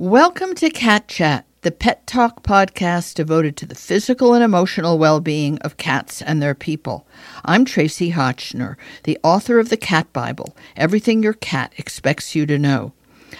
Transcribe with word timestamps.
Welcome 0.00 0.54
to 0.54 0.70
Cat 0.70 1.08
Chat, 1.08 1.44
the 1.60 1.70
pet 1.70 2.06
talk 2.06 2.42
podcast 2.42 3.12
devoted 3.16 3.54
to 3.58 3.66
the 3.66 3.74
physical 3.74 4.32
and 4.32 4.42
emotional 4.42 4.96
well 4.98 5.20
being 5.20 5.58
of 5.58 5.76
cats 5.76 6.22
and 6.22 6.40
their 6.40 6.54
people. 6.54 7.06
I'm 7.44 7.66
Tracie 7.66 8.12
Hotchner, 8.12 8.76
the 9.04 9.18
author 9.22 9.58
of 9.58 9.68
the 9.68 9.76
Cat 9.76 10.10
Bible 10.14 10.56
Everything 10.74 11.22
Your 11.22 11.34
Cat 11.34 11.74
Expects 11.76 12.34
You 12.34 12.46
to 12.46 12.58
Know. 12.58 12.94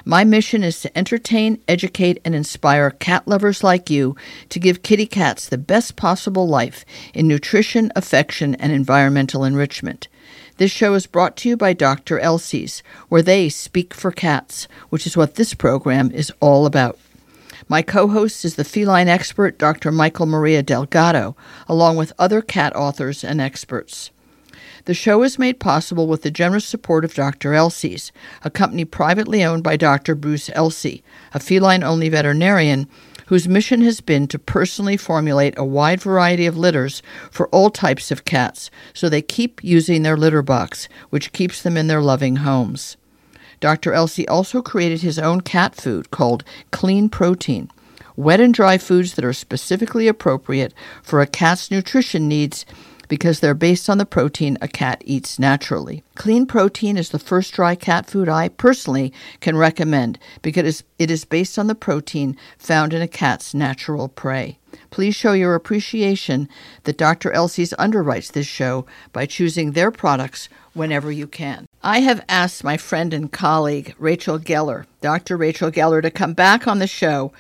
My 0.05 0.23
mission 0.23 0.63
is 0.63 0.79
to 0.83 0.99
entertain, 0.99 1.63
educate, 1.67 2.21
and 2.27 2.35
inspire 2.35 2.91
cat 2.91 3.27
lovers 3.27 3.65
like 3.65 3.89
you 3.89 4.15
to 4.51 4.61
give 4.61 4.83
kitty 4.83 5.07
cats 5.07 5.49
the 5.49 5.57
best 5.57 5.97
possible 5.97 6.47
life 6.47 6.85
in 7.15 7.27
nutrition, 7.27 7.91
affection, 7.97 8.55
and 8.57 8.71
environmental 8.71 9.45
enrichment. 9.45 10.09
This 10.61 10.71
show 10.71 10.93
is 10.93 11.07
brought 11.07 11.39
to 11.39 11.49
you 11.49 11.57
by 11.57 11.73
Dr. 11.73 12.19
Elsey's, 12.19 12.83
where 13.09 13.23
they 13.23 13.49
speak 13.49 13.95
for 13.95 14.13
cats, 14.13 14.69
which 14.91 15.07
is 15.07 15.17
what 15.17 15.37
this 15.37 15.55
program 15.55 16.11
is 16.11 16.31
all 16.39 16.67
about. 16.67 16.99
My 17.67 17.81
co 17.81 18.09
host 18.09 18.45
is 18.45 18.57
the 18.57 18.63
feline 18.63 19.09
expert 19.09 19.57
Dr. 19.57 19.91
Mikel 19.91 20.27
Maria 20.27 20.63
Delgado, 20.63 21.35
along 21.67 21.97
with 21.97 22.13
other 22.19 22.43
cat 22.43 22.77
authors 22.77 23.25
and 23.25 23.41
experts. 23.41 24.11
The 24.85 24.93
show 24.93 25.23
is 25.23 25.39
made 25.39 25.61
possible 25.61 26.07
with 26.07 26.21
the 26.21 26.31
generous 26.31 26.67
support 26.67 27.07
of 27.07 27.15
Dr. 27.15 27.55
Elsey's, 27.55 28.13
a 28.45 28.51
company 28.51 28.85
privately 28.85 29.43
owned 29.43 29.63
by 29.63 29.79
Dr. 29.79 30.15
Bruce 30.15 30.51
Elsie, 30.53 31.03
a 31.33 31.41
feline 31.41 31.83
only 31.83 32.11
veterinarian 32.11 32.87
whose 33.31 33.47
mission 33.47 33.81
has 33.81 34.01
been 34.01 34.27
to 34.27 34.41
personally 34.41 34.97
formulate 34.97 35.57
a 35.57 35.65
wide 35.65 36.01
variety 36.01 36.47
of 36.47 36.59
litters 36.59 37.01
for 37.31 37.49
all 37.51 37.71
types 37.71 38.11
of 38.11 38.25
cats 38.25 38.73
so 38.93 39.09
they 39.09 39.23
keep 39.23 39.63
using 39.63 40.03
their 40.03 40.17
litter 40.17 40.43
box, 40.43 40.89
which 41.11 41.33
keeps 41.33 41.63
them 41.63 41.77
in 41.77 41.87
their 41.87 42.03
loving 42.03 42.37
homes. 42.37 42.97
Dr. 43.61 43.93
Elsey 43.93 44.27
also 44.27 44.61
created 44.61 45.03
his 45.03 45.17
own 45.17 45.43
cat 45.43 45.77
food 45.77 46.11
called 46.11 46.43
Clean 46.73 47.09
Protein, 47.09 47.71
wet 48.17 48.41
and 48.41 48.53
dry 48.53 48.77
foods 48.79 49.15
that 49.15 49.25
are 49.25 49.33
specifically 49.33 50.09
appropriate 50.09 50.75
for 51.01 51.21
a 51.21 51.27
cat's 51.27 51.71
nutrition 51.71 52.27
needs 52.27 52.67
because 53.11 53.41
they're 53.41 53.55
based 53.55 53.91
on 53.91 53.99
the 53.99 54.07
protein 54.07 54.57
a 54.63 54.69
cat 54.69 55.03
eats 55.05 55.39
naturally. 55.39 56.03
Clean 56.15 56.47
protein 56.47 56.97
is 56.97 57.11
the 57.11 57.19
first 57.19 57.53
dry 57.53 57.75
cat 57.75 58.09
food 58.09 58.29
I 58.29 58.49
personally 58.49 59.13
can 59.41 59.57
recommend 59.57 60.19
because 60.43 60.85
it 60.99 61.11
is 61.11 61.25
based 61.25 61.59
on 61.59 61.67
the 61.67 61.75
protein 61.75 62.37
found 62.57 62.95
in 62.95 63.03
a 63.03 63.09
cat's 63.09 63.53
natural 63.53 64.09
prey. 64.09 64.59
Please 64.91 65.17
show 65.17 65.33
your 65.33 65.57
appreciation 65.57 66.49
that 66.85 66.97
Dr. 66.97 67.33
Elsey's 67.33 67.75
underwrites 67.75 68.31
this 68.31 68.47
show 68.47 68.87
by 69.13 69.27
choosing 69.27 69.73
their 69.73 69.91
products 69.91 70.49
whenever 70.73 71.11
you 71.11 71.27
can. 71.27 71.67
I 71.83 72.01
have 72.01 72.25
asked 72.29 72.63
my 72.63 72.77
friend 72.77 73.13
and 73.13 73.33
colleague, 73.33 73.93
Rachel 73.99 74.39
Geller, 74.39 74.87
Dr. 75.01 75.37
Rachel 75.37 75.73
Geller, 75.73 76.01
to 76.01 76.13
come 76.13 76.33
back 76.33 76.69
on 76.69 76.79
the 76.79 76.87
show 76.87 77.33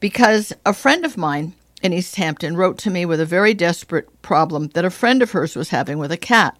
because 0.00 0.54
a 0.64 0.72
friend 0.72 1.04
of 1.04 1.18
mine 1.18 1.54
in 1.84 1.92
East 1.92 2.16
Hampton 2.16 2.56
wrote 2.56 2.78
to 2.78 2.90
me 2.90 3.04
with 3.04 3.20
a 3.20 3.26
very 3.26 3.52
desperate 3.52 4.08
problem 4.22 4.68
that 4.68 4.86
a 4.86 4.90
friend 4.90 5.20
of 5.20 5.32
hers 5.32 5.54
was 5.54 5.68
having 5.68 5.98
with 5.98 6.10
a 6.10 6.16
cat. 6.16 6.58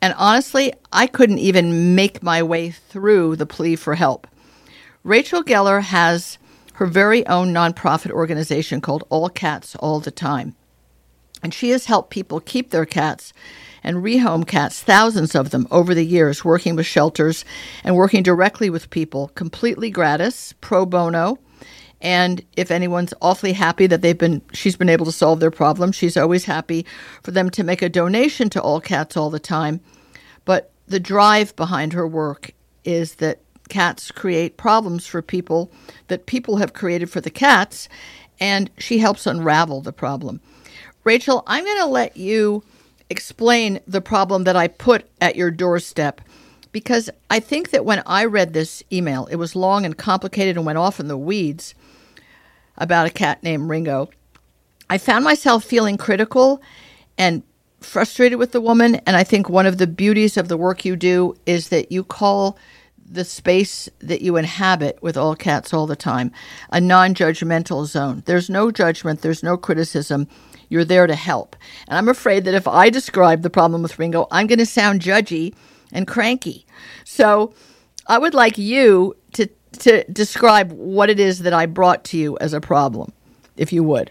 And 0.00 0.14
honestly, 0.16 0.72
I 0.90 1.06
couldn't 1.06 1.38
even 1.38 1.94
make 1.94 2.22
my 2.22 2.42
way 2.42 2.70
through 2.70 3.36
the 3.36 3.44
plea 3.44 3.76
for 3.76 3.94
help. 3.94 4.26
Rachel 5.04 5.44
Geller 5.44 5.82
has 5.82 6.38
her 6.74 6.86
very 6.86 7.26
own 7.26 7.52
nonprofit 7.52 8.10
organization 8.10 8.80
called 8.80 9.04
All 9.10 9.28
Cats 9.28 9.76
All 9.76 10.00
the 10.00 10.10
Time. 10.10 10.56
And 11.42 11.52
she 11.52 11.68
has 11.70 11.84
helped 11.84 12.10
people 12.10 12.40
keep 12.40 12.70
their 12.70 12.86
cats 12.86 13.34
and 13.84 13.98
rehome 13.98 14.46
cats, 14.46 14.82
thousands 14.82 15.34
of 15.34 15.50
them 15.50 15.68
over 15.70 15.94
the 15.94 16.06
years, 16.06 16.42
working 16.42 16.74
with 16.74 16.86
shelters 16.86 17.44
and 17.84 17.96
working 17.96 18.22
directly 18.22 18.70
with 18.70 18.88
people 18.88 19.28
completely 19.34 19.90
gratis, 19.90 20.54
pro 20.62 20.86
bono 20.86 21.38
and 22.02 22.44
if 22.56 22.72
anyone's 22.72 23.14
awfully 23.22 23.52
happy 23.52 23.86
that 23.86 24.02
they've 24.02 24.18
been 24.18 24.42
she's 24.52 24.76
been 24.76 24.88
able 24.88 25.06
to 25.06 25.12
solve 25.12 25.38
their 25.40 25.52
problem, 25.52 25.92
she's 25.92 26.16
always 26.16 26.44
happy 26.44 26.84
for 27.22 27.30
them 27.30 27.48
to 27.50 27.62
make 27.62 27.80
a 27.80 27.88
donation 27.88 28.50
to 28.50 28.60
all 28.60 28.80
cats 28.80 29.16
all 29.16 29.30
the 29.30 29.38
time. 29.38 29.80
But 30.44 30.72
the 30.86 30.98
drive 30.98 31.54
behind 31.54 31.92
her 31.92 32.06
work 32.06 32.50
is 32.84 33.14
that 33.16 33.38
cats 33.68 34.10
create 34.10 34.56
problems 34.56 35.06
for 35.06 35.22
people 35.22 35.70
that 36.08 36.26
people 36.26 36.56
have 36.56 36.72
created 36.72 37.08
for 37.08 37.20
the 37.20 37.30
cats, 37.30 37.88
and 38.40 38.68
she 38.78 38.98
helps 38.98 39.26
unravel 39.26 39.80
the 39.80 39.92
problem. 39.92 40.40
Rachel, 41.04 41.44
I'm 41.46 41.64
going 41.64 41.78
to 41.78 41.86
let 41.86 42.16
you 42.16 42.64
explain 43.10 43.78
the 43.86 44.00
problem 44.00 44.44
that 44.44 44.56
I 44.56 44.66
put 44.66 45.08
at 45.20 45.36
your 45.36 45.50
doorstep 45.50 46.20
because 46.72 47.10
I 47.30 47.38
think 47.38 47.70
that 47.70 47.84
when 47.84 48.02
I 48.06 48.24
read 48.24 48.52
this 48.52 48.82
email, 48.90 49.26
it 49.26 49.36
was 49.36 49.54
long 49.54 49.84
and 49.84 49.96
complicated 49.96 50.56
and 50.56 50.66
went 50.66 50.78
off 50.78 50.98
in 50.98 51.08
the 51.08 51.18
weeds 51.18 51.74
about 52.76 53.06
a 53.06 53.10
cat 53.10 53.42
named 53.42 53.68
Ringo. 53.68 54.10
I 54.88 54.98
found 54.98 55.24
myself 55.24 55.64
feeling 55.64 55.96
critical 55.96 56.62
and 57.16 57.42
frustrated 57.80 58.38
with 58.38 58.52
the 58.52 58.60
woman. 58.60 58.96
And 59.06 59.16
I 59.16 59.24
think 59.24 59.48
one 59.48 59.66
of 59.66 59.78
the 59.78 59.86
beauties 59.86 60.36
of 60.36 60.48
the 60.48 60.56
work 60.56 60.84
you 60.84 60.96
do 60.96 61.34
is 61.46 61.68
that 61.68 61.92
you 61.92 62.04
call 62.04 62.58
the 63.04 63.24
space 63.24 63.88
that 63.98 64.22
you 64.22 64.36
inhabit 64.36 64.98
with 65.02 65.16
all 65.16 65.36
cats 65.36 65.74
all 65.74 65.86
the 65.86 65.96
time 65.96 66.32
a 66.70 66.80
non 66.80 67.14
judgmental 67.14 67.84
zone. 67.86 68.22
There's 68.26 68.48
no 68.48 68.70
judgment, 68.70 69.20
there's 69.20 69.42
no 69.42 69.56
criticism. 69.56 70.28
You're 70.68 70.84
there 70.84 71.06
to 71.06 71.14
help. 71.14 71.54
And 71.86 71.98
I'm 71.98 72.08
afraid 72.08 72.44
that 72.44 72.54
if 72.54 72.66
I 72.66 72.88
describe 72.88 73.42
the 73.42 73.50
problem 73.50 73.82
with 73.82 73.98
Ringo, 73.98 74.26
I'm 74.30 74.46
going 74.46 74.58
to 74.58 74.66
sound 74.66 75.02
judgy 75.02 75.54
and 75.92 76.06
cranky. 76.06 76.64
So 77.04 77.52
I 78.06 78.16
would 78.18 78.32
like 78.32 78.56
you 78.56 79.14
to 79.80 80.04
describe 80.04 80.72
what 80.72 81.10
it 81.10 81.20
is 81.20 81.40
that 81.40 81.52
I 81.52 81.66
brought 81.66 82.04
to 82.04 82.18
you 82.18 82.38
as 82.40 82.52
a 82.52 82.60
problem, 82.60 83.12
if 83.56 83.72
you 83.72 83.82
would. 83.84 84.10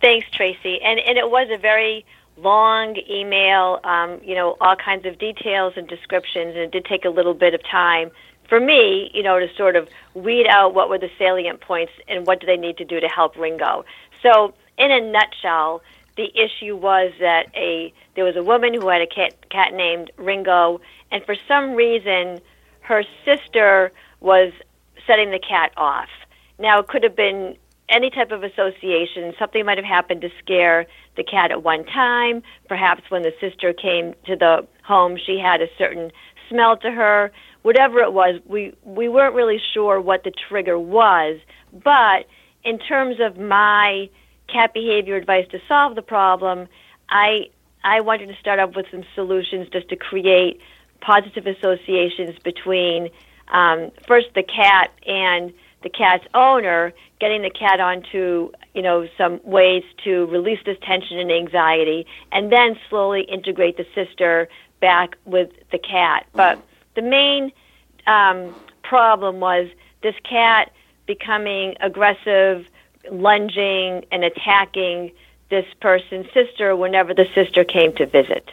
Thanks, 0.00 0.26
Tracie. 0.30 0.80
And 0.82 0.98
and 1.00 1.18
it 1.18 1.30
was 1.30 1.48
a 1.50 1.58
very 1.58 2.04
long 2.36 2.96
email, 3.08 3.80
um, 3.84 4.20
you 4.24 4.34
know, 4.34 4.56
all 4.60 4.76
kinds 4.76 5.06
of 5.06 5.18
details 5.18 5.74
and 5.76 5.86
descriptions, 5.86 6.54
and 6.54 6.58
it 6.58 6.72
did 6.72 6.84
take 6.84 7.04
a 7.04 7.10
little 7.10 7.34
bit 7.34 7.54
of 7.54 7.62
time 7.64 8.10
for 8.48 8.60
me, 8.60 9.10
you 9.14 9.22
know, 9.22 9.38
to 9.38 9.52
sort 9.54 9.76
of 9.76 9.88
weed 10.14 10.46
out 10.46 10.74
what 10.74 10.88
were 10.88 10.98
the 10.98 11.10
salient 11.18 11.60
points 11.60 11.92
and 12.08 12.26
what 12.26 12.40
do 12.40 12.46
they 12.46 12.56
need 12.56 12.76
to 12.78 12.84
do 12.84 13.00
to 13.00 13.08
help 13.08 13.36
Ringo. 13.36 13.84
So, 14.22 14.54
in 14.78 14.90
a 14.90 15.00
nutshell, 15.00 15.82
the 16.16 16.30
issue 16.36 16.76
was 16.76 17.12
that 17.20 17.46
a 17.54 17.92
there 18.14 18.24
was 18.24 18.36
a 18.36 18.42
woman 18.42 18.74
who 18.74 18.88
had 18.88 19.00
a 19.00 19.06
cat 19.06 19.48
cat 19.50 19.74
named 19.74 20.10
Ringo, 20.16 20.80
and 21.10 21.24
for 21.24 21.36
some 21.48 21.74
reason, 21.74 22.40
her 22.80 23.04
sister 23.24 23.92
was 24.24 24.52
setting 25.06 25.30
the 25.30 25.38
cat 25.38 25.70
off. 25.76 26.08
Now, 26.58 26.80
it 26.80 26.88
could 26.88 27.02
have 27.02 27.14
been 27.14 27.56
any 27.88 28.10
type 28.10 28.32
of 28.32 28.42
association. 28.42 29.34
Something 29.38 29.66
might 29.66 29.76
have 29.76 29.84
happened 29.84 30.22
to 30.22 30.30
scare 30.42 30.86
the 31.16 31.22
cat 31.22 31.50
at 31.50 31.62
one 31.62 31.84
time. 31.84 32.42
Perhaps 32.68 33.02
when 33.10 33.22
the 33.22 33.32
sister 33.40 33.72
came 33.72 34.14
to 34.26 34.34
the 34.34 34.66
home, 34.82 35.18
she 35.24 35.38
had 35.38 35.60
a 35.60 35.66
certain 35.76 36.10
smell 36.48 36.76
to 36.78 36.90
her. 36.90 37.30
Whatever 37.62 38.00
it 38.00 38.12
was, 38.12 38.40
we, 38.46 38.72
we 38.82 39.08
weren't 39.08 39.34
really 39.34 39.60
sure 39.72 40.00
what 40.00 40.24
the 40.24 40.32
trigger 40.48 40.78
was. 40.78 41.38
But 41.72 42.26
in 42.64 42.78
terms 42.78 43.16
of 43.20 43.36
my 43.36 44.08
cat 44.48 44.72
behavior 44.72 45.16
advice 45.16 45.46
to 45.50 45.58
solve 45.68 45.94
the 45.94 46.02
problem, 46.02 46.68
I, 47.10 47.50
I 47.82 48.00
wanted 48.00 48.28
to 48.28 48.36
start 48.40 48.58
off 48.58 48.74
with 48.74 48.86
some 48.90 49.04
solutions 49.14 49.68
just 49.70 49.88
to 49.90 49.96
create 49.96 50.60
positive 51.00 51.46
associations 51.46 52.38
between 52.42 53.10
um, 53.48 53.90
first 54.06 54.28
the 54.34 54.42
cat 54.42 54.92
and 55.06 55.52
the 55.82 55.90
cat's 55.90 56.24
owner, 56.34 56.92
getting 57.20 57.42
the 57.42 57.50
cat 57.50 57.78
onto 57.80 58.50
you 58.74 58.82
know 58.82 59.06
some 59.16 59.40
ways 59.44 59.84
to 60.04 60.26
release 60.26 60.58
this 60.64 60.78
tension 60.82 61.18
and 61.18 61.30
anxiety, 61.30 62.06
and 62.32 62.50
then 62.50 62.76
slowly 62.88 63.22
integrate 63.22 63.76
the 63.76 63.86
sister 63.94 64.48
back 64.80 65.16
with 65.24 65.50
the 65.70 65.78
cat. 65.78 66.26
But 66.34 66.60
the 66.94 67.02
main 67.02 67.52
um, 68.06 68.54
problem 68.82 69.40
was 69.40 69.68
this 70.02 70.14
cat 70.28 70.72
becoming 71.06 71.74
aggressive, 71.80 72.66
lunging, 73.10 74.04
and 74.10 74.24
attacking 74.24 75.12
this 75.50 75.66
person's 75.80 76.26
sister 76.32 76.74
whenever 76.74 77.14
the 77.14 77.26
sister 77.34 77.64
came 77.64 77.94
to 77.94 78.06
visit. 78.06 78.50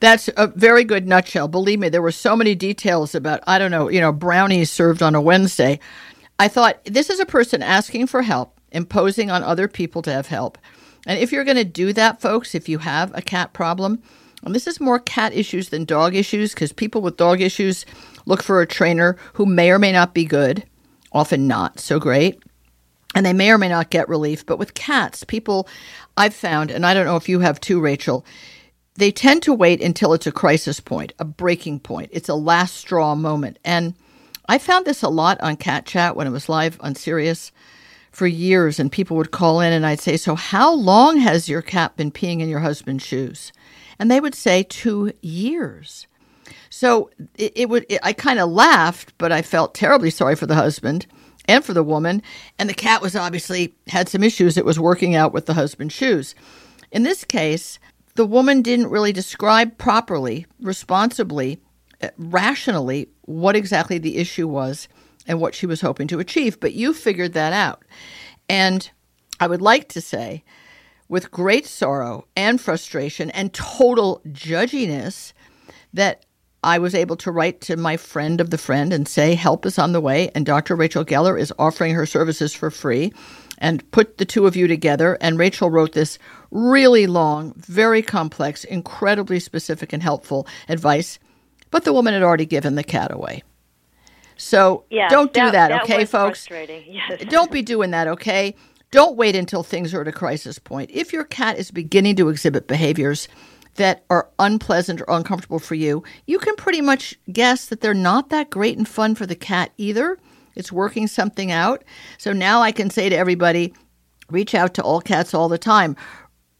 That's 0.00 0.30
a 0.36 0.46
very 0.48 0.84
good 0.84 1.06
nutshell. 1.06 1.46
Believe 1.46 1.78
me, 1.78 1.90
there 1.90 2.02
were 2.02 2.10
so 2.10 2.34
many 2.34 2.54
details 2.54 3.14
about, 3.14 3.40
I 3.46 3.58
don't 3.58 3.70
know, 3.70 3.90
you 3.90 4.00
know, 4.00 4.12
brownies 4.12 4.70
served 4.70 5.02
on 5.02 5.14
a 5.14 5.20
Wednesday. 5.20 5.78
I 6.38 6.48
thought 6.48 6.82
this 6.86 7.10
is 7.10 7.20
a 7.20 7.26
person 7.26 7.62
asking 7.62 8.06
for 8.06 8.22
help, 8.22 8.58
imposing 8.72 9.30
on 9.30 9.42
other 9.42 9.68
people 9.68 10.00
to 10.02 10.12
have 10.12 10.26
help. 10.26 10.56
And 11.06 11.18
if 11.18 11.32
you're 11.32 11.44
going 11.44 11.58
to 11.58 11.64
do 11.64 11.92
that, 11.92 12.20
folks, 12.20 12.54
if 12.54 12.68
you 12.68 12.78
have 12.78 13.14
a 13.14 13.22
cat 13.22 13.52
problem, 13.52 14.02
and 14.42 14.54
this 14.54 14.66
is 14.66 14.80
more 14.80 14.98
cat 14.98 15.34
issues 15.34 15.68
than 15.68 15.84
dog 15.84 16.14
issues 16.14 16.54
because 16.54 16.72
people 16.72 17.02
with 17.02 17.18
dog 17.18 17.42
issues 17.42 17.84
look 18.24 18.42
for 18.42 18.62
a 18.62 18.66
trainer 18.66 19.18
who 19.34 19.44
may 19.44 19.70
or 19.70 19.78
may 19.78 19.92
not 19.92 20.14
be 20.14 20.24
good, 20.24 20.64
often 21.12 21.46
not 21.46 21.78
so 21.78 21.98
great, 21.98 22.42
and 23.14 23.26
they 23.26 23.34
may 23.34 23.50
or 23.50 23.58
may 23.58 23.68
not 23.68 23.90
get 23.90 24.08
relief. 24.08 24.46
But 24.46 24.58
with 24.58 24.72
cats, 24.72 25.24
people 25.24 25.68
I've 26.16 26.34
found, 26.34 26.70
and 26.70 26.86
I 26.86 26.94
don't 26.94 27.04
know 27.04 27.16
if 27.16 27.28
you 27.28 27.40
have 27.40 27.60
too, 27.60 27.80
Rachel, 27.80 28.24
they 29.00 29.10
tend 29.10 29.42
to 29.42 29.54
wait 29.54 29.82
until 29.82 30.12
it's 30.12 30.26
a 30.26 30.32
crisis 30.32 30.78
point, 30.78 31.12
a 31.18 31.24
breaking 31.24 31.80
point. 31.80 32.10
It's 32.12 32.28
a 32.28 32.34
last 32.34 32.76
straw 32.76 33.14
moment. 33.14 33.58
And 33.64 33.94
I 34.48 34.58
found 34.58 34.84
this 34.84 35.02
a 35.02 35.08
lot 35.08 35.40
on 35.40 35.56
Cat 35.56 35.86
Chat 35.86 36.16
when 36.16 36.26
it 36.26 36.30
was 36.30 36.48
live 36.48 36.76
on 36.80 36.94
Sirius 36.94 37.52
for 38.12 38.26
years, 38.26 38.80
and 38.80 38.90
people 38.90 39.16
would 39.16 39.30
call 39.30 39.60
in 39.60 39.72
and 39.72 39.86
I'd 39.86 40.00
say, 40.00 40.16
So, 40.16 40.34
how 40.34 40.74
long 40.74 41.18
has 41.18 41.48
your 41.48 41.62
cat 41.62 41.96
been 41.96 42.10
peeing 42.10 42.40
in 42.40 42.48
your 42.48 42.60
husband's 42.60 43.04
shoes? 43.06 43.52
And 43.98 44.10
they 44.10 44.20
would 44.20 44.34
say, 44.34 44.64
Two 44.64 45.12
years. 45.22 46.06
So 46.68 47.10
it, 47.36 47.52
it 47.54 47.68
would. 47.68 47.86
It, 47.88 48.00
I 48.02 48.12
kind 48.12 48.38
of 48.38 48.50
laughed, 48.50 49.14
but 49.18 49.32
I 49.32 49.42
felt 49.42 49.74
terribly 49.74 50.10
sorry 50.10 50.36
for 50.36 50.46
the 50.46 50.54
husband 50.56 51.06
and 51.46 51.64
for 51.64 51.72
the 51.72 51.82
woman. 51.82 52.22
And 52.58 52.68
the 52.68 52.74
cat 52.74 53.02
was 53.02 53.16
obviously 53.16 53.74
had 53.86 54.08
some 54.08 54.22
issues. 54.22 54.56
It 54.56 54.64
was 54.64 54.78
working 54.78 55.14
out 55.14 55.32
with 55.32 55.46
the 55.46 55.54
husband's 55.54 55.94
shoes. 55.94 56.34
In 56.90 57.04
this 57.04 57.24
case, 57.24 57.78
the 58.20 58.26
woman 58.26 58.60
didn't 58.60 58.90
really 58.90 59.14
describe 59.14 59.78
properly, 59.78 60.44
responsibly, 60.60 61.58
uh, 62.02 62.08
rationally 62.18 63.08
what 63.22 63.56
exactly 63.56 63.96
the 63.96 64.18
issue 64.18 64.46
was 64.46 64.88
and 65.26 65.40
what 65.40 65.54
she 65.54 65.64
was 65.64 65.80
hoping 65.80 66.06
to 66.06 66.18
achieve. 66.18 66.60
But 66.60 66.74
you 66.74 66.92
figured 66.92 67.32
that 67.32 67.54
out. 67.54 67.82
And 68.46 68.90
I 69.40 69.46
would 69.46 69.62
like 69.62 69.88
to 69.88 70.02
say, 70.02 70.44
with 71.08 71.30
great 71.30 71.64
sorrow 71.64 72.26
and 72.36 72.60
frustration 72.60 73.30
and 73.30 73.54
total 73.54 74.20
judginess, 74.26 75.32
that 75.94 76.26
I 76.62 76.78
was 76.78 76.94
able 76.94 77.16
to 77.16 77.32
write 77.32 77.62
to 77.62 77.78
my 77.78 77.96
friend 77.96 78.38
of 78.38 78.50
the 78.50 78.58
friend 78.58 78.92
and 78.92 79.08
say, 79.08 79.34
Help 79.34 79.64
is 79.64 79.78
on 79.78 79.92
the 79.92 80.00
way, 80.02 80.30
and 80.34 80.44
Dr. 80.44 80.76
Rachel 80.76 81.06
Geller 81.06 81.40
is 81.40 81.54
offering 81.58 81.94
her 81.94 82.04
services 82.04 82.52
for 82.52 82.70
free, 82.70 83.14
and 83.56 83.90
put 83.92 84.18
the 84.18 84.26
two 84.26 84.46
of 84.46 84.56
you 84.56 84.66
together. 84.66 85.16
And 85.22 85.38
Rachel 85.38 85.70
wrote 85.70 85.92
this 85.92 86.18
really 86.50 87.06
long, 87.06 87.54
very 87.56 88.02
complex, 88.02 88.64
incredibly 88.64 89.40
specific, 89.40 89.92
and 89.92 90.02
helpful 90.02 90.46
advice. 90.68 91.18
But 91.70 91.84
the 91.84 91.92
woman 91.92 92.14
had 92.14 92.22
already 92.22 92.46
given 92.46 92.74
the 92.74 92.84
cat 92.84 93.12
away. 93.12 93.42
So 94.36 94.84
yeah, 94.90 95.08
don't 95.08 95.32
do 95.32 95.50
that, 95.50 95.68
that 95.68 95.82
okay, 95.82 96.04
folks? 96.04 96.48
Yes. 96.50 97.24
don't 97.28 97.52
be 97.52 97.62
doing 97.62 97.90
that, 97.90 98.08
okay? 98.08 98.54
Don't 98.90 99.16
wait 99.16 99.36
until 99.36 99.62
things 99.62 99.94
are 99.94 100.00
at 100.00 100.08
a 100.08 100.12
crisis 100.12 100.58
point. 100.58 100.90
If 100.92 101.12
your 101.12 101.24
cat 101.24 101.58
is 101.58 101.70
beginning 101.70 102.16
to 102.16 102.28
exhibit 102.28 102.66
behaviors 102.66 103.28
that 103.74 104.04
are 104.10 104.28
unpleasant 104.38 105.00
or 105.00 105.06
uncomfortable 105.08 105.60
for 105.60 105.76
you, 105.76 106.02
you 106.26 106.38
can 106.38 106.56
pretty 106.56 106.80
much 106.80 107.16
guess 107.32 107.66
that 107.66 107.82
they're 107.82 107.94
not 107.94 108.30
that 108.30 108.50
great 108.50 108.76
and 108.76 108.88
fun 108.88 109.14
for 109.14 109.26
the 109.26 109.36
cat 109.36 109.72
either. 109.76 110.18
It's 110.56 110.72
working 110.72 111.06
something 111.06 111.52
out. 111.52 111.84
So 112.18 112.32
now 112.32 112.62
I 112.62 112.72
can 112.72 112.90
say 112.90 113.08
to 113.08 113.16
everybody 113.16 113.72
reach 114.30 114.54
out 114.54 114.74
to 114.74 114.82
all 114.82 115.00
cats 115.00 115.34
all 115.34 115.48
the 115.48 115.58
time. 115.58 115.96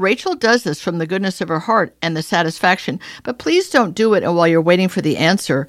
Rachel 0.01 0.35
does 0.35 0.63
this 0.63 0.81
from 0.81 0.99
the 0.99 1.07
goodness 1.07 1.41
of 1.41 1.49
her 1.49 1.61
heart 1.61 1.95
and 2.01 2.17
the 2.17 2.23
satisfaction, 2.23 2.99
but 3.23 3.39
please 3.39 3.69
don't 3.69 3.95
do 3.95 4.15
it 4.15 4.23
and 4.23 4.35
while 4.35 4.49
you're 4.49 4.63
waiting 4.63 4.89
for 4.89 5.01
the 5.01 5.17
answer 5.17 5.69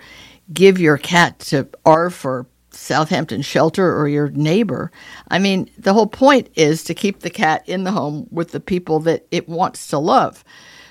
give 0.53 0.79
your 0.79 0.97
cat 0.97 1.39
to 1.39 1.67
ARF 1.85 2.25
or 2.25 2.45
Southampton 2.71 3.41
Shelter 3.41 3.95
or 3.97 4.07
your 4.07 4.29
neighbor. 4.29 4.91
I 5.29 5.39
mean, 5.39 5.69
the 5.77 5.93
whole 5.93 6.07
point 6.07 6.49
is 6.55 6.83
to 6.85 6.93
keep 6.93 7.19
the 7.19 7.29
cat 7.29 7.67
in 7.67 7.83
the 7.83 7.91
home 7.91 8.27
with 8.31 8.51
the 8.51 8.59
people 8.59 8.99
that 9.01 9.27
it 9.31 9.47
wants 9.47 9.87
to 9.87 9.97
love. 9.97 10.43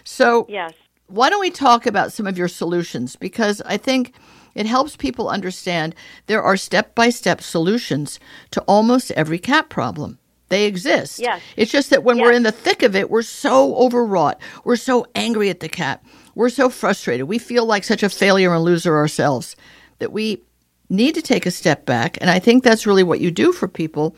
So, 0.04 0.46
yes. 0.48 0.72
why 1.08 1.30
don't 1.30 1.40
we 1.40 1.50
talk 1.50 1.86
about 1.86 2.12
some 2.12 2.26
of 2.26 2.38
your 2.38 2.48
solutions? 2.48 3.16
Because 3.16 3.60
I 3.62 3.76
think 3.76 4.14
it 4.54 4.66
helps 4.66 4.96
people 4.96 5.28
understand 5.28 5.94
there 6.26 6.42
are 6.42 6.56
step 6.56 6.94
by 6.94 7.10
step 7.10 7.40
solutions 7.40 8.18
to 8.50 8.60
almost 8.62 9.10
every 9.12 9.38
cat 9.38 9.68
problem. 9.68 10.18
They 10.50 10.66
exist. 10.66 11.20
Yes. 11.20 11.40
It's 11.56 11.70
just 11.70 11.90
that 11.90 12.02
when 12.02 12.18
yes. 12.18 12.24
we're 12.24 12.32
in 12.32 12.42
the 12.42 12.52
thick 12.52 12.82
of 12.82 12.94
it, 12.94 13.08
we're 13.08 13.22
so 13.22 13.74
overwrought. 13.76 14.38
We're 14.64 14.76
so 14.76 15.06
angry 15.14 15.48
at 15.48 15.60
the 15.60 15.68
cat. 15.68 16.04
We're 16.34 16.50
so 16.50 16.68
frustrated. 16.68 17.28
We 17.28 17.38
feel 17.38 17.64
like 17.64 17.84
such 17.84 18.02
a 18.02 18.10
failure 18.10 18.52
and 18.52 18.62
loser 18.62 18.96
ourselves 18.96 19.56
that 20.00 20.12
we 20.12 20.42
need 20.88 21.14
to 21.14 21.22
take 21.22 21.46
a 21.46 21.52
step 21.52 21.86
back. 21.86 22.18
And 22.20 22.28
I 22.28 22.40
think 22.40 22.64
that's 22.64 22.84
really 22.84 23.04
what 23.04 23.20
you 23.20 23.30
do 23.30 23.52
for 23.52 23.68
people 23.68 24.16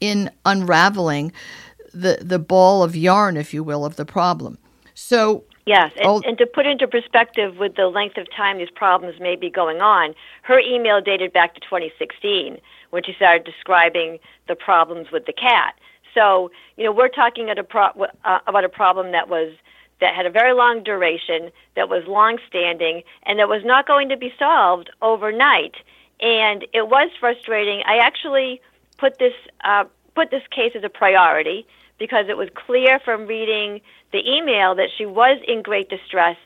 in 0.00 0.30
unraveling 0.44 1.32
the, 1.94 2.18
the 2.20 2.40
ball 2.40 2.82
of 2.82 2.96
yarn, 2.96 3.36
if 3.36 3.54
you 3.54 3.62
will, 3.62 3.84
of 3.84 3.94
the 3.94 4.04
problem. 4.04 4.58
So, 4.94 5.44
Yes, 5.70 5.92
and, 6.02 6.24
and, 6.24 6.38
to 6.38 6.46
put 6.46 6.66
into 6.66 6.88
perspective 6.88 7.58
with 7.58 7.76
the 7.76 7.86
length 7.86 8.16
of 8.16 8.26
time 8.34 8.58
these 8.58 8.70
problems 8.74 9.20
may 9.20 9.36
be 9.36 9.48
going 9.48 9.80
on, 9.80 10.16
her 10.42 10.58
email 10.58 11.00
dated 11.00 11.32
back 11.32 11.54
to 11.54 11.60
2016 11.60 12.58
when 12.90 13.04
she 13.04 13.12
started 13.12 13.44
describing 13.44 14.18
the 14.48 14.56
problems 14.56 15.12
with 15.12 15.26
the 15.26 15.32
cat. 15.32 15.74
So, 16.12 16.50
you 16.76 16.82
know, 16.82 16.90
we're 16.90 17.08
talking 17.08 17.48
a 17.50 17.62
pro- 17.62 18.08
uh, 18.24 18.40
about 18.48 18.64
a 18.64 18.68
problem 18.68 19.12
that 19.12 19.28
was 19.28 19.52
that 20.00 20.12
had 20.12 20.26
a 20.26 20.30
very 20.30 20.54
long 20.54 20.82
duration, 20.82 21.52
that 21.76 21.88
was 21.88 22.02
long 22.08 22.38
standing, 22.48 23.04
and 23.22 23.38
that 23.38 23.48
was 23.48 23.62
not 23.64 23.86
going 23.86 24.08
to 24.08 24.16
be 24.16 24.32
solved 24.38 24.90
overnight. 25.02 25.76
And 26.20 26.66
it 26.72 26.88
was 26.88 27.10
frustrating. 27.20 27.82
I 27.86 27.98
actually 27.98 28.60
put 28.98 29.20
this 29.20 29.34
uh, 29.62 29.84
put 30.16 30.32
this 30.32 30.42
case 30.50 30.72
as 30.74 30.82
a 30.82 30.88
priority 30.88 31.64
because 32.00 32.26
it 32.28 32.36
was 32.36 32.48
clear 32.54 32.98
from 32.98 33.26
reading 33.28 33.80
the 34.12 34.28
email 34.28 34.74
that 34.74 34.88
she 34.96 35.06
was 35.06 35.38
in 35.46 35.62
great 35.62 35.88
distress. 35.88 36.36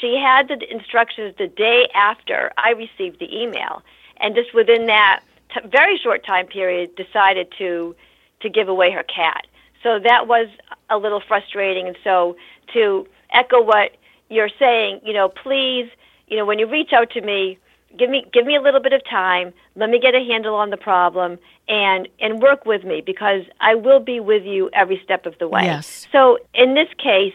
She 0.00 0.16
had 0.16 0.48
the 0.48 0.58
instructions 0.70 1.34
the 1.38 1.48
day 1.48 1.88
after 1.94 2.52
I 2.58 2.70
received 2.70 3.20
the 3.20 3.34
email, 3.34 3.82
and 4.18 4.34
just 4.34 4.54
within 4.54 4.86
that 4.86 5.20
t- 5.54 5.66
very 5.66 5.98
short 5.98 6.24
time 6.24 6.46
period, 6.46 6.94
decided 6.96 7.52
to 7.58 7.94
to 8.40 8.48
give 8.48 8.68
away 8.68 8.90
her 8.92 9.02
cat. 9.02 9.46
So 9.82 9.98
that 9.98 10.28
was 10.28 10.48
a 10.90 10.98
little 10.98 11.20
frustrating. 11.20 11.86
And 11.86 11.96
so 12.04 12.36
to 12.72 13.06
echo 13.32 13.62
what 13.62 13.96
you're 14.28 14.50
saying, 14.58 15.00
you 15.04 15.12
know, 15.12 15.28
please, 15.28 15.90
you 16.28 16.36
know, 16.36 16.44
when 16.44 16.58
you 16.58 16.66
reach 16.66 16.92
out 16.92 17.10
to 17.10 17.20
me, 17.20 17.58
give 17.96 18.10
me 18.10 18.26
give 18.32 18.46
me 18.46 18.56
a 18.56 18.60
little 18.60 18.80
bit 18.80 18.92
of 18.92 19.04
time. 19.04 19.52
Let 19.76 19.90
me 19.90 19.98
get 19.98 20.14
a 20.14 20.20
handle 20.20 20.54
on 20.54 20.70
the 20.70 20.76
problem 20.76 21.38
and 21.68 22.08
and 22.20 22.40
work 22.40 22.66
with 22.66 22.84
me 22.84 23.00
because 23.00 23.42
I 23.60 23.74
will 23.74 24.00
be 24.00 24.20
with 24.20 24.44
you 24.44 24.70
every 24.72 25.00
step 25.04 25.26
of 25.26 25.38
the 25.38 25.48
way. 25.48 25.64
Yes. 25.64 26.06
So 26.12 26.38
in 26.54 26.74
this 26.74 26.88
case, 26.98 27.34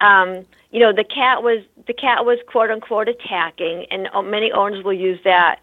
um, 0.00 0.44
you 0.70 0.80
know, 0.80 0.92
the 0.92 1.04
cat 1.04 1.42
was 1.42 1.62
the 1.86 1.94
cat 1.94 2.24
was 2.24 2.38
quote 2.46 2.70
unquote 2.70 3.08
attacking, 3.08 3.86
and 3.90 4.08
many 4.30 4.52
owners 4.52 4.84
will 4.84 4.92
use 4.92 5.20
that 5.24 5.60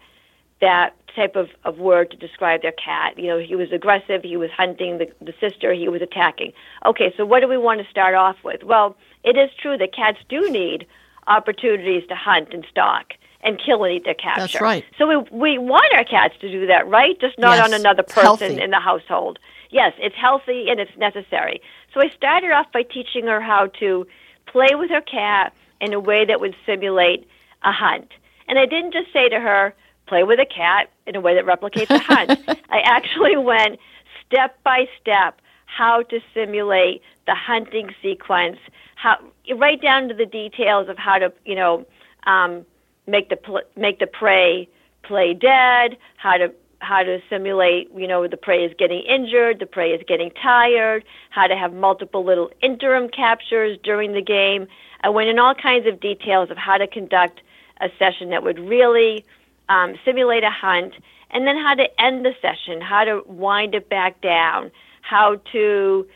that 0.60 0.94
type 1.14 1.36
of, 1.36 1.48
of 1.64 1.78
word 1.78 2.10
to 2.10 2.16
describe 2.16 2.62
their 2.62 2.72
cat. 2.72 3.18
You 3.18 3.28
know, 3.28 3.38
he 3.38 3.56
was 3.56 3.72
aggressive, 3.72 4.22
he 4.22 4.36
was 4.36 4.50
hunting 4.50 4.98
the, 4.98 5.10
the 5.20 5.32
sister, 5.40 5.72
he 5.72 5.88
was 5.88 6.02
attacking. 6.02 6.52
Okay, 6.84 7.12
so 7.16 7.24
what 7.24 7.40
do 7.40 7.48
we 7.48 7.56
want 7.56 7.80
to 7.80 7.90
start 7.90 8.14
off 8.14 8.36
with? 8.44 8.62
Well, 8.62 8.96
it 9.24 9.36
is 9.36 9.50
true 9.60 9.78
that 9.78 9.94
cats 9.94 10.18
do 10.28 10.50
need 10.50 10.86
opportunities 11.26 12.06
to 12.08 12.14
hunt 12.14 12.52
and 12.52 12.66
stalk 12.70 13.14
and 13.46 13.60
kill 13.64 13.84
and 13.84 13.94
eat 13.94 14.04
their 14.04 14.14
capture. 14.14 14.40
That's 14.40 14.60
right. 14.60 14.84
So 14.98 15.06
we, 15.06 15.16
we 15.30 15.58
want 15.58 15.94
our 15.94 16.04
cats 16.04 16.34
to 16.40 16.50
do 16.50 16.66
that, 16.66 16.86
right? 16.88 17.18
Just 17.20 17.38
not 17.38 17.56
yes, 17.56 17.64
on 17.64 17.72
another 17.72 18.02
person 18.02 18.58
in 18.58 18.70
the 18.70 18.80
household. 18.80 19.38
Yes, 19.70 19.92
it's 19.98 20.16
healthy 20.16 20.68
and 20.68 20.80
it's 20.80 20.96
necessary. 20.98 21.62
So 21.94 22.00
I 22.00 22.08
started 22.16 22.50
off 22.50 22.66
by 22.72 22.82
teaching 22.82 23.26
her 23.26 23.40
how 23.40 23.68
to 23.78 24.06
play 24.46 24.74
with 24.74 24.90
her 24.90 25.00
cat 25.00 25.54
in 25.80 25.92
a 25.92 26.00
way 26.00 26.24
that 26.24 26.40
would 26.40 26.56
simulate 26.66 27.28
a 27.62 27.72
hunt. 27.72 28.10
And 28.48 28.58
I 28.58 28.66
didn't 28.66 28.92
just 28.92 29.12
say 29.12 29.28
to 29.28 29.38
her, 29.38 29.74
play 30.06 30.24
with 30.24 30.40
a 30.40 30.46
cat 30.46 30.90
in 31.06 31.16
a 31.16 31.20
way 31.20 31.34
that 31.34 31.46
replicates 31.46 31.90
a 31.90 31.98
hunt. 31.98 32.40
I 32.70 32.80
actually 32.80 33.36
went 33.36 33.78
step 34.26 34.60
by 34.64 34.88
step 35.00 35.40
how 35.66 36.02
to 36.02 36.20
simulate 36.34 37.02
the 37.26 37.34
hunting 37.34 37.94
sequence, 38.02 38.58
how 38.96 39.18
right 39.56 39.80
down 39.80 40.08
to 40.08 40.14
the 40.14 40.26
details 40.26 40.88
of 40.88 40.96
how 40.96 41.18
to, 41.18 41.32
you 41.44 41.54
know, 41.54 41.86
um, 42.24 42.64
make 43.06 43.28
the 43.28 43.36
pl- 43.36 43.62
make 43.76 43.98
the 43.98 44.06
prey 44.06 44.68
play 45.02 45.34
dead, 45.34 45.96
how 46.16 46.36
to 46.36 46.52
how 46.78 47.02
to 47.02 47.20
simulate, 47.30 47.90
you 47.96 48.06
know, 48.06 48.26
the 48.28 48.36
prey 48.36 48.64
is 48.64 48.72
getting 48.78 49.00
injured, 49.02 49.58
the 49.58 49.66
prey 49.66 49.92
is 49.92 50.02
getting 50.06 50.30
tired, 50.30 51.04
how 51.30 51.46
to 51.46 51.56
have 51.56 51.72
multiple 51.72 52.22
little 52.24 52.50
interim 52.60 53.08
captures 53.08 53.78
during 53.82 54.12
the 54.12 54.20
game. 54.20 54.66
I 55.00 55.08
went 55.08 55.28
in 55.28 55.38
all 55.38 55.54
kinds 55.54 55.86
of 55.86 56.00
details 56.00 56.50
of 56.50 56.58
how 56.58 56.76
to 56.76 56.86
conduct 56.86 57.40
a 57.80 57.88
session 57.98 58.30
that 58.30 58.42
would 58.42 58.58
really 58.58 59.24
um, 59.68 59.94
simulate 60.04 60.44
a 60.44 60.50
hunt, 60.50 60.94
and 61.30 61.46
then 61.46 61.56
how 61.56 61.74
to 61.74 62.00
end 62.00 62.24
the 62.24 62.34
session, 62.40 62.80
how 62.80 63.04
to 63.04 63.22
wind 63.26 63.74
it 63.74 63.88
back 63.88 64.20
down, 64.20 64.70
how 65.00 65.36
to 65.52 66.06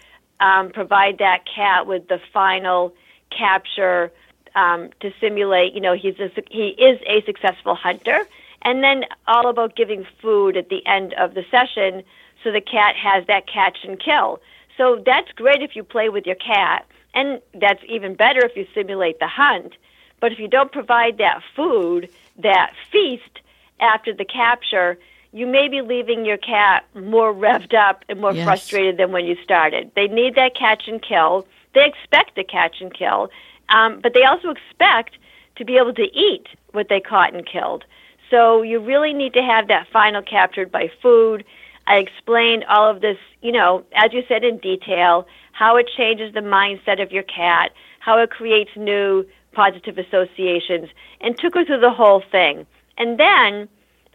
um, 0.40 0.70
provide 0.70 1.18
that 1.18 1.44
cat 1.47 1.87
with 1.87 2.09
the 2.09 2.20
final 2.32 2.94
capture 3.30 4.12
um, 4.54 4.90
to 5.00 5.12
simulate, 5.21 5.75
you 5.75 5.80
know, 5.80 5.95
he's 5.95 6.19
a, 6.19 6.30
he 6.50 6.69
is 6.69 7.00
a 7.07 7.23
successful 7.25 7.75
hunter, 7.75 8.26
and 8.62 8.83
then 8.83 9.04
all 9.26 9.49
about 9.49 9.76
giving 9.76 10.07
food 10.21 10.57
at 10.57 10.69
the 10.69 10.87
end 10.87 11.14
of 11.14 11.35
the 11.35 11.45
session 11.50 12.02
so 12.42 12.52
the 12.52 12.61
cat 12.61 12.97
has 12.97 13.26
that 13.26 13.47
catch 13.47 13.78
and 13.85 13.99
kill. 13.99 14.40
So 14.76 15.02
that's 15.04 15.30
great 15.33 15.62
if 15.62 15.76
you 15.76 15.85
play 15.85 16.09
with 16.09 16.26
your 16.26 16.37
cat, 16.37 16.87
and 17.14 17.40
that's 17.54 17.83
even 17.88 18.14
better 18.14 18.45
if 18.45 18.57
you 18.57 18.66
simulate 18.75 19.19
the 19.19 19.26
hunt. 19.26 19.75
But 20.21 20.33
if 20.33 20.38
you 20.38 20.49
don't 20.49 20.73
provide 20.73 21.19
that 21.19 21.42
food, 21.54 22.09
that 22.38 22.73
feast 22.90 23.40
after 23.80 24.14
the 24.14 24.25
capture, 24.25 24.99
you 25.33 25.47
may 25.47 25.69
be 25.69 25.80
leaving 25.80 26.25
your 26.25 26.37
cat 26.37 26.85
more 26.95 27.33
revved 27.33 27.75
up 27.75 28.04
and 28.09 28.21
more 28.21 28.33
yes. 28.33 28.45
frustrated 28.45 28.97
than 28.97 29.12
when 29.12 29.25
you 29.25 29.37
started. 29.42 29.90
They 29.95 30.09
need 30.09 30.35
that 30.35 30.54
catch 30.54 30.88
and 30.88 31.00
kill. 31.00 31.47
They 31.75 31.87
expect 31.87 32.35
the 32.37 32.45
catch 32.45 32.80
and 32.80 32.92
kill, 32.92 33.30
um, 33.71 34.00
but 34.03 34.15
they 34.15 34.25
also 34.25 34.50
expect 34.50 35.17
to 35.57 35.65
be 35.65 35.77
able 35.77 35.95
to 35.95 36.09
eat 36.17 36.47
what 36.73 36.89
they 36.89 37.00
caught 37.00 37.35
and 37.35 37.47
killed. 37.47 37.85
So 38.31 38.62
you 38.62 38.79
really 38.79 39.12
need 39.12 39.33
to 39.35 39.43
have 39.43 39.69
that 39.69 39.89
final 39.93 40.23
captured 40.23 40.71
by 40.71 40.91
food. 41.03 41.45
I 41.87 41.97
explained 41.97 42.65
all 42.65 42.89
of 42.89 43.00
this, 43.00 43.19
you 43.43 43.50
know, 43.50 43.85
as 43.95 44.12
you 44.12 44.23
said 44.29 44.45
in 44.45 44.59
detail, 44.59 45.27
how 45.53 45.77
it 45.77 45.89
changes 45.97 46.33
the 46.33 46.41
mindset 46.41 47.03
of 47.03 47.11
your 47.11 47.25
cat, 47.25 47.73
how 47.99 48.19
it 48.19 48.31
creates 48.31 48.71
new 48.77 49.27
positive 49.53 49.99
associations, 49.99 50.89
and 51.21 51.37
took 51.37 51.55
her 51.55 51.65
through 51.65 51.81
the 51.81 51.91
whole 51.91 52.23
thing. 52.31 52.67
And 52.97 53.19
then 53.19 53.69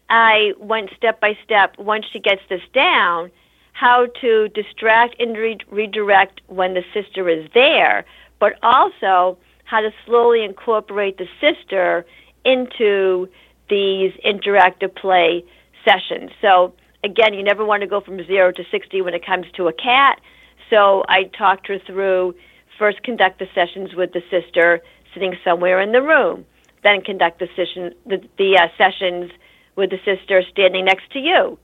I 0.10 0.54
went 0.60 0.92
step 0.96 1.20
by 1.20 1.38
step, 1.44 1.78
once 1.78 2.06
she 2.12 2.20
gets 2.20 2.42
this 2.48 2.62
down, 2.74 3.32
how 3.74 4.08
to 4.22 4.48
distract 4.50 5.20
and 5.20 5.36
re- 5.36 5.58
redirect 5.70 6.42
when 6.48 6.74
the 6.74 6.84
sister 6.94 7.28
is 7.28 7.50
there, 7.54 8.06
but 8.40 8.54
also 8.64 9.38
how 9.66 9.82
to 9.82 9.92
slowly 10.06 10.44
incorporate 10.44 11.18
the 11.18 11.28
sister 11.42 12.06
into 12.44 13.28
these 13.70 14.14
interactive 14.26 14.96
play 14.96 15.44
sessions. 15.84 16.32
So, 16.42 16.74
again, 17.04 17.34
you 17.34 17.44
never 17.44 17.66
want 17.66 17.82
to 17.82 17.88
go 17.88 18.00
from 18.00 18.24
zero 18.26 18.52
to 18.52 18.64
60 18.72 19.02
when 19.02 19.14
it 19.14 19.26
comes 19.26 19.48
to 19.56 19.68
a 19.68 19.74
cat. 19.74 20.22
So, 20.70 21.04
I 21.10 21.26
talked 21.26 21.68
her 21.68 21.80
through 21.80 22.36
first 22.78 23.04
conduct 23.04 23.40
the 23.40 23.48
sessions 23.56 23.96
with 23.96 24.14
the 24.14 24.22
sister 24.30 24.82
sitting 25.14 25.36
somewhere 25.44 25.80
in 25.82 25.92
the 25.92 26.02
room, 26.02 26.46
then 26.84 27.02
conduct 27.02 27.40
the, 27.40 27.48
session, 27.56 27.94
the, 28.06 28.22
the 28.38 28.58
uh, 28.58 28.68
sessions 28.78 29.32
with 29.76 29.90
the 29.90 30.00
sister 30.06 30.44
standing 30.52 30.86
next 30.86 31.10
to 31.12 31.20
you. 31.20 31.58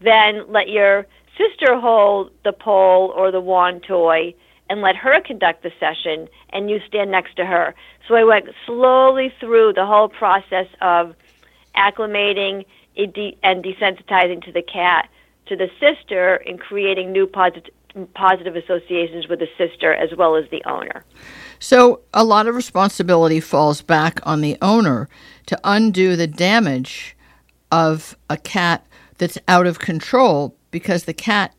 Then 0.00 0.50
let 0.52 0.68
your 0.68 1.06
sister 1.38 1.78
hold 1.78 2.30
the 2.44 2.52
pole 2.52 3.12
or 3.16 3.30
the 3.30 3.40
wand 3.40 3.84
toy 3.84 4.34
and 4.68 4.80
let 4.80 4.96
her 4.96 5.20
conduct 5.20 5.62
the 5.62 5.72
session 5.78 6.28
and 6.50 6.70
you 6.70 6.80
stand 6.86 7.10
next 7.10 7.36
to 7.36 7.46
her. 7.46 7.74
So 8.08 8.14
I 8.14 8.24
went 8.24 8.48
slowly 8.64 9.32
through 9.40 9.74
the 9.74 9.86
whole 9.86 10.08
process 10.08 10.66
of 10.80 11.14
acclimating 11.76 12.64
and 12.96 13.64
desensitizing 13.64 14.42
to 14.44 14.52
the 14.52 14.62
cat, 14.62 15.08
to 15.46 15.56
the 15.56 15.70
sister, 15.78 16.36
and 16.46 16.58
creating 16.58 17.12
new 17.12 17.26
positive 17.26 17.72
positive 18.14 18.56
associations 18.56 19.26
with 19.26 19.38
the 19.38 19.48
sister 19.56 19.94
as 19.94 20.14
well 20.14 20.36
as 20.36 20.44
the 20.50 20.62
owner. 20.64 21.02
So 21.58 22.00
a 22.12 22.24
lot 22.24 22.46
of 22.46 22.54
responsibility 22.54 23.40
falls 23.40 23.80
back 23.80 24.20
on 24.24 24.42
the 24.42 24.58
owner 24.60 25.08
to 25.46 25.58
undo 25.64 26.14
the 26.14 26.26
damage 26.26 27.16
of 27.72 28.16
a 28.28 28.36
cat 28.36 28.86
that's 29.16 29.38
out 29.48 29.66
of 29.66 29.78
control 29.78 30.54
because 30.70 31.04
the 31.04 31.14
cat 31.14 31.54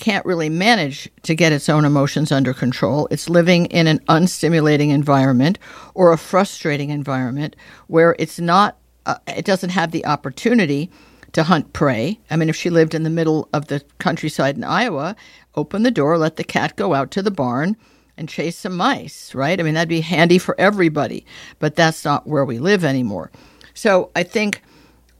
can't 0.00 0.26
really 0.26 0.48
manage 0.48 1.08
to 1.22 1.34
get 1.34 1.52
its 1.52 1.68
own 1.68 1.84
emotions 1.84 2.32
under 2.32 2.52
control. 2.52 3.06
It's 3.10 3.28
living 3.28 3.66
in 3.66 3.86
an 3.86 4.00
unstimulating 4.08 4.90
environment 4.90 5.58
or 5.94 6.12
a 6.12 6.18
frustrating 6.18 6.90
environment 6.90 7.54
where 7.86 8.16
it's 8.18 8.40
not, 8.40 8.78
uh, 9.06 9.16
it 9.28 9.44
doesn't 9.44 9.70
have 9.70 9.92
the 9.92 10.06
opportunity 10.06 10.90
to 11.32 11.44
hunt 11.44 11.72
prey. 11.72 12.18
I 12.30 12.36
mean, 12.36 12.48
if 12.48 12.56
she 12.56 12.70
lived 12.70 12.94
in 12.94 13.04
the 13.04 13.10
middle 13.10 13.48
of 13.52 13.66
the 13.66 13.84
countryside 13.98 14.56
in 14.56 14.64
Iowa, 14.64 15.14
open 15.54 15.84
the 15.84 15.90
door, 15.90 16.18
let 16.18 16.36
the 16.36 16.44
cat 16.44 16.74
go 16.76 16.94
out 16.94 17.10
to 17.12 17.22
the 17.22 17.30
barn 17.30 17.76
and 18.16 18.28
chase 18.28 18.58
some 18.58 18.76
mice, 18.76 19.34
right? 19.34 19.58
I 19.58 19.62
mean, 19.62 19.74
that'd 19.74 19.88
be 19.88 20.00
handy 20.00 20.38
for 20.38 20.58
everybody, 20.58 21.24
but 21.58 21.76
that's 21.76 22.04
not 22.04 22.26
where 22.26 22.44
we 22.44 22.58
live 22.58 22.84
anymore. 22.84 23.30
So 23.74 24.10
I 24.16 24.24
think 24.24 24.62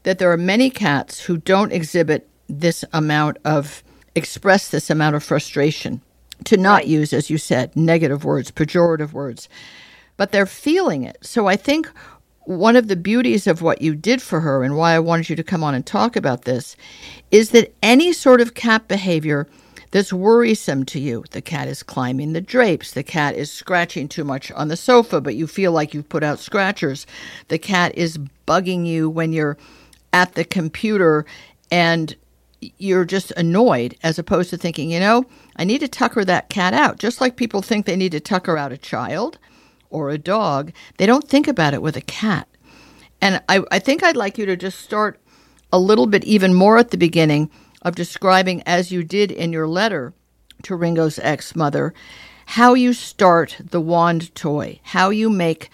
that 0.03 0.19
there 0.19 0.31
are 0.31 0.37
many 0.37 0.69
cats 0.69 1.21
who 1.21 1.37
don't 1.37 1.71
exhibit 1.71 2.27
this 2.47 2.83
amount 2.91 3.37
of 3.45 3.83
express 4.15 4.69
this 4.69 4.89
amount 4.89 5.15
of 5.15 5.23
frustration, 5.23 6.01
to 6.45 6.57
not 6.57 6.81
right. 6.81 6.87
use, 6.87 7.13
as 7.13 7.29
you 7.29 7.37
said, 7.37 7.75
negative 7.75 8.25
words, 8.25 8.51
pejorative 8.51 9.13
words, 9.13 9.47
but 10.17 10.31
they're 10.31 10.45
feeling 10.45 11.03
it. 11.03 11.17
So 11.21 11.47
I 11.47 11.55
think 11.55 11.89
one 12.45 12.75
of 12.75 12.87
the 12.87 12.95
beauties 12.95 13.47
of 13.47 13.61
what 13.61 13.81
you 13.81 13.95
did 13.95 14.21
for 14.21 14.41
her 14.41 14.63
and 14.63 14.75
why 14.75 14.93
I 14.93 14.99
wanted 14.99 15.29
you 15.29 15.35
to 15.35 15.43
come 15.43 15.63
on 15.63 15.75
and 15.75 15.85
talk 15.85 16.15
about 16.15 16.43
this 16.43 16.75
is 17.29 17.51
that 17.51 17.73
any 17.83 18.11
sort 18.13 18.41
of 18.41 18.55
cat 18.55 18.87
behavior 18.87 19.47
that's 19.91 20.13
worrisome 20.13 20.85
to 20.85 20.99
you, 20.99 21.23
the 21.31 21.41
cat 21.41 21.67
is 21.67 21.83
climbing 21.83 22.33
the 22.33 22.41
drapes, 22.41 22.91
the 22.91 23.03
cat 23.03 23.35
is 23.35 23.51
scratching 23.51 24.07
too 24.07 24.23
much 24.23 24.51
on 24.53 24.69
the 24.69 24.77
sofa, 24.77 25.21
but 25.21 25.35
you 25.35 25.47
feel 25.47 25.71
like 25.71 25.93
you've 25.93 26.09
put 26.09 26.23
out 26.23 26.39
scratchers, 26.39 27.05
the 27.49 27.59
cat 27.59 27.93
is 27.95 28.17
bugging 28.47 28.85
you 28.85 29.09
when 29.09 29.33
you're 29.33 29.57
at 30.13 30.33
the 30.35 30.45
computer 30.45 31.25
and 31.71 32.15
you're 32.77 33.05
just 33.05 33.31
annoyed 33.31 33.95
as 34.03 34.19
opposed 34.19 34.49
to 34.51 34.57
thinking, 34.57 34.91
you 34.91 34.99
know, 34.99 35.25
I 35.55 35.63
need 35.63 35.79
to 35.79 35.87
tucker 35.87 36.23
that 36.25 36.49
cat 36.49 36.73
out. 36.73 36.99
Just 36.99 37.19
like 37.19 37.35
people 37.35 37.61
think 37.61 37.85
they 37.85 37.95
need 37.95 38.11
to 38.11 38.19
tucker 38.19 38.57
out 38.57 38.71
a 38.71 38.77
child 38.77 39.39
or 39.89 40.09
a 40.09 40.17
dog, 40.17 40.71
they 40.97 41.05
don't 41.05 41.27
think 41.27 41.47
about 41.47 41.73
it 41.73 41.81
with 41.81 41.97
a 41.97 42.01
cat. 42.01 42.47
And 43.19 43.41
I, 43.49 43.63
I 43.71 43.79
think 43.79 44.03
I'd 44.03 44.15
like 44.15 44.37
you 44.37 44.45
to 44.45 44.55
just 44.55 44.79
start 44.79 45.19
a 45.73 45.79
little 45.79 46.07
bit 46.07 46.23
even 46.23 46.53
more 46.53 46.77
at 46.77 46.91
the 46.91 46.97
beginning 46.97 47.49
of 47.81 47.95
describing, 47.95 48.61
as 48.65 48.91
you 48.91 49.03
did 49.03 49.31
in 49.31 49.51
your 49.51 49.67
letter 49.67 50.13
to 50.63 50.75
Ringo's 50.75 51.19
ex 51.19 51.55
mother, 51.55 51.93
how 52.45 52.73
you 52.73 52.93
start 52.93 53.57
the 53.59 53.81
wand 53.81 54.33
toy, 54.35 54.79
how 54.83 55.09
you 55.09 55.29
make 55.29 55.69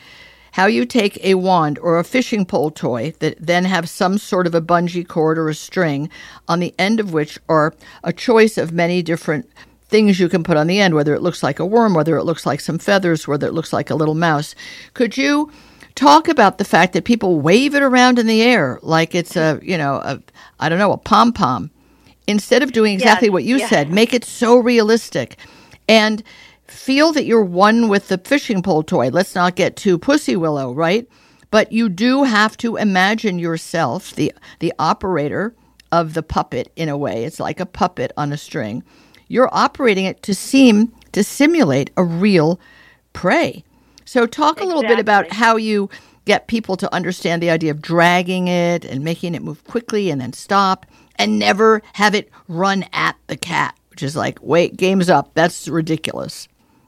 how 0.58 0.66
you 0.66 0.88
take 0.88 1.24
a 1.24 1.36
wand 1.36 1.78
or 1.78 2.00
a 2.00 2.04
fishing 2.04 2.44
pole 2.44 2.72
toy 2.72 3.14
that 3.20 3.38
then 3.40 3.64
have 3.64 3.88
some 3.88 4.18
sort 4.18 4.48
of 4.48 4.56
a 4.56 4.62
bungee 4.62 5.08
cord 5.08 5.38
or 5.38 5.50
a 5.50 5.54
string 5.54 6.10
on 6.48 6.60
the 6.60 6.74
end 6.80 7.00
of 7.00 7.14
which 7.14 7.38
are 7.48 7.76
a 8.04 8.12
choice 8.12 8.58
of 8.58 8.72
many 8.72 9.04
different 9.04 9.48
things 9.88 10.20
you 10.20 10.28
can 10.28 10.44
put 10.44 10.58
on 10.58 10.66
the 10.66 10.80
end, 10.80 10.96
whether 10.96 11.14
it 11.14 11.22
looks 11.22 11.44
like 11.44 11.60
a 11.60 11.66
worm, 11.66 11.94
whether 11.94 12.18
it 12.18 12.24
looks 12.24 12.44
like 12.44 12.60
some 12.60 12.80
feathers, 12.80 13.28
whether 13.28 13.46
it 13.46 13.54
looks 13.54 13.72
like 13.72 13.92
a 13.92 13.96
little 13.96 14.16
mouse. 14.16 14.56
Could 14.96 15.16
you 15.16 15.52
talk 15.94 16.28
about 16.28 16.58
the 16.58 16.66
fact 16.66 16.94
that 16.94 17.06
people 17.06 17.40
wave 17.40 17.76
it 17.76 17.84
around 17.84 18.18
in 18.18 18.26
the 18.26 18.42
air 18.42 18.80
like 18.82 19.14
it's 19.14 19.36
a, 19.36 19.60
you 19.62 19.78
know, 19.78 19.98
a, 19.98 20.20
I 20.60 20.70
don't 20.70 20.80
know, 20.80 20.92
a 20.92 20.98
pom 20.98 21.34
pom? 21.34 21.70
Instead 22.26 22.64
of 22.64 22.72
doing 22.72 22.96
exactly 22.96 23.28
yes, 23.28 23.34
what 23.34 23.44
you 23.44 23.58
yes. 23.58 23.70
said, 23.70 23.92
make 23.92 24.12
it 24.12 24.26
so 24.26 24.58
realistic. 24.58 25.38
And 25.88 26.24
feel 26.68 27.14
that 27.14 27.26
you're 27.26 27.44
one 27.44 27.88
with 27.88 28.08
the 28.08 28.18
fishing 28.18 28.62
pole 28.62 28.84
toy. 28.84 29.10
Let's 29.10 29.36
not 29.36 29.56
get 29.56 29.76
too 29.76 29.98
pussy 29.98 30.36
willow, 30.36 30.74
right? 30.74 31.08
But 31.50 31.72
you 31.72 31.90
do 31.90 32.24
have 32.24 32.58
to 32.58 32.76
imagine 32.76 33.40
yourself 33.40 34.14
the 34.16 34.34
the 34.60 34.74
operator 34.80 35.56
of 35.92 36.14
the 36.14 36.24
puppet 36.24 36.72
in 36.76 36.90
a 36.90 36.98
way. 36.98 37.24
It's 37.24 37.40
like 37.40 37.60
a 37.60 37.66
puppet 37.66 38.12
on 38.18 38.34
a 38.34 38.38
string. 38.38 38.84
You're 39.28 39.50
operating 39.52 40.06
it 40.06 40.22
to 40.24 40.36
seem 40.36 40.94
to 41.14 41.24
simulate 41.24 41.92
a 41.98 42.04
real 42.04 42.60
prey. 43.14 43.64
So 44.06 44.26
talk 44.26 44.62
a 44.62 44.66
little 44.66 44.84
bit 44.84 45.00
about 45.00 45.34
how 45.34 45.58
you 45.58 45.90
get 46.26 46.48
people 46.48 46.76
to 46.78 46.94
understand 46.94 47.42
the 47.42 47.50
idea 47.50 47.72
of 47.72 47.82
dragging 47.82 48.48
it 48.48 48.86
and 48.86 49.04
making 49.04 49.34
it 49.36 49.42
move 49.42 49.64
quickly 49.64 50.10
and 50.10 50.20
then 50.20 50.34
stop 50.34 50.86
and 51.16 51.40
never 51.40 51.82
have 51.94 52.14
it 52.14 52.30
run 52.48 52.86
at 52.94 53.16
the 53.28 53.38
cat, 53.38 53.78
which 53.90 54.04
is 54.04 54.16
like, 54.16 54.40
wait, 54.42 54.78
game's 54.78 55.10
up. 55.10 55.32
That's 55.34 55.68
ridiculous. 55.68 56.48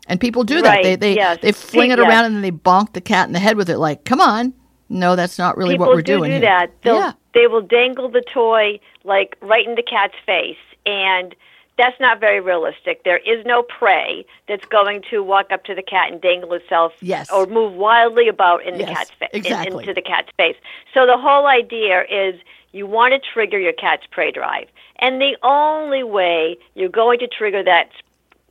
And 0.09 0.19
people 0.19 0.43
do 0.43 0.61
that. 0.61 0.69
Right. 0.69 0.83
They 0.83 0.95
they 0.95 1.15
yes. 1.15 1.37
they 1.41 1.51
fling 1.51 1.91
it 1.91 1.99
yes. 1.99 2.07
around 2.07 2.25
and 2.25 2.35
then 2.35 2.41
they 2.41 2.51
bonk 2.51 2.93
the 2.93 3.01
cat 3.01 3.27
in 3.27 3.33
the 3.33 3.39
head 3.39 3.55
with 3.55 3.69
it. 3.69 3.77
Like, 3.77 4.03
come 4.03 4.19
on, 4.19 4.53
no, 4.89 5.15
that's 5.15 5.37
not 5.37 5.55
really 5.55 5.75
people 5.75 5.85
what 5.85 5.95
we're 5.95 6.01
do 6.01 6.17
doing. 6.17 6.31
do 6.31 6.39
that. 6.41 6.71
They'll, 6.81 6.95
yeah. 6.95 7.13
They 7.33 7.47
will 7.47 7.61
dangle 7.61 8.09
the 8.09 8.21
toy 8.21 8.79
like 9.03 9.37
right 9.41 9.65
in 9.65 9.75
the 9.75 9.83
cat's 9.83 10.15
face, 10.25 10.57
and 10.85 11.35
that's 11.77 11.97
not 11.99 12.19
very 12.19 12.41
realistic. 12.41 13.03
There 13.03 13.19
is 13.19 13.45
no 13.45 13.63
prey 13.63 14.25
that's 14.47 14.65
going 14.65 15.03
to 15.11 15.23
walk 15.23 15.51
up 15.51 15.63
to 15.65 15.75
the 15.75 15.83
cat 15.83 16.11
and 16.11 16.19
dangle 16.19 16.53
itself 16.53 16.93
yes. 16.99 17.31
or 17.31 17.45
move 17.45 17.73
wildly 17.73 18.27
about 18.27 18.65
in 18.65 18.77
yes, 18.77 18.89
the 18.89 18.93
cat's 18.93 19.11
face 19.11 19.29
exactly. 19.31 19.73
in, 19.75 19.79
into 19.79 19.93
the 19.93 20.01
cat's 20.01 20.29
face. 20.35 20.57
So 20.93 21.05
the 21.05 21.17
whole 21.17 21.45
idea 21.45 22.03
is 22.09 22.41
you 22.73 22.85
want 22.85 23.13
to 23.13 23.19
trigger 23.19 23.57
your 23.59 23.73
cat's 23.73 24.05
prey 24.11 24.31
drive. 24.31 24.67
And 24.97 25.21
the 25.21 25.37
only 25.41 26.03
way 26.03 26.57
you're 26.75 26.89
going 26.89 27.19
to 27.19 27.27
trigger 27.27 27.63
that 27.63 27.89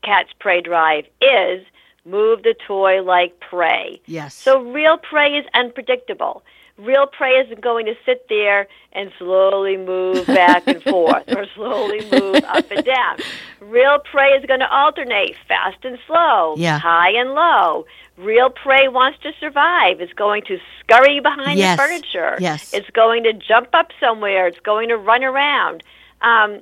cat's 0.02 0.32
prey 0.38 0.60
drive 0.60 1.04
is 1.20 1.64
move 2.04 2.42
the 2.42 2.54
toy 2.66 3.02
like 3.02 3.38
prey. 3.40 4.00
Yes. 4.06 4.34
So 4.34 4.62
real 4.62 4.98
prey 4.98 5.36
is 5.36 5.46
unpredictable. 5.54 6.42
Real 6.78 7.06
prey 7.06 7.32
isn't 7.40 7.60
going 7.60 7.86
to 7.86 7.94
sit 8.06 8.26
there 8.28 8.68
and 8.92 9.10
slowly 9.18 9.76
move 9.76 10.26
back 10.28 10.66
and 10.68 10.82
forth 10.82 11.28
or 11.28 11.44
slowly 11.54 12.00
move 12.10 12.36
up 12.44 12.70
and 12.70 12.84
down. 12.84 13.18
Real 13.60 13.98
prey 13.98 14.28
is 14.30 14.46
going 14.46 14.60
to 14.60 14.70
alternate 14.72 15.34
fast 15.48 15.84
and 15.84 15.98
slow, 16.06 16.54
yeah. 16.56 16.78
high 16.78 17.10
and 17.10 17.34
low. 17.34 17.84
Real 18.16 18.48
prey 18.48 18.88
wants 18.88 19.18
to 19.22 19.32
survive. 19.40 20.00
It's 20.00 20.12
going 20.12 20.42
to 20.46 20.58
scurry 20.80 21.20
behind 21.20 21.58
yes. 21.58 21.76
the 21.76 21.82
furniture. 21.82 22.36
Yes. 22.40 22.72
It's 22.72 22.90
going 22.90 23.24
to 23.24 23.32
jump 23.32 23.68
up 23.72 23.90
somewhere. 24.00 24.46
It's 24.46 24.60
going 24.60 24.88
to 24.88 24.96
run 24.96 25.24
around. 25.24 25.82
Um, 26.20 26.60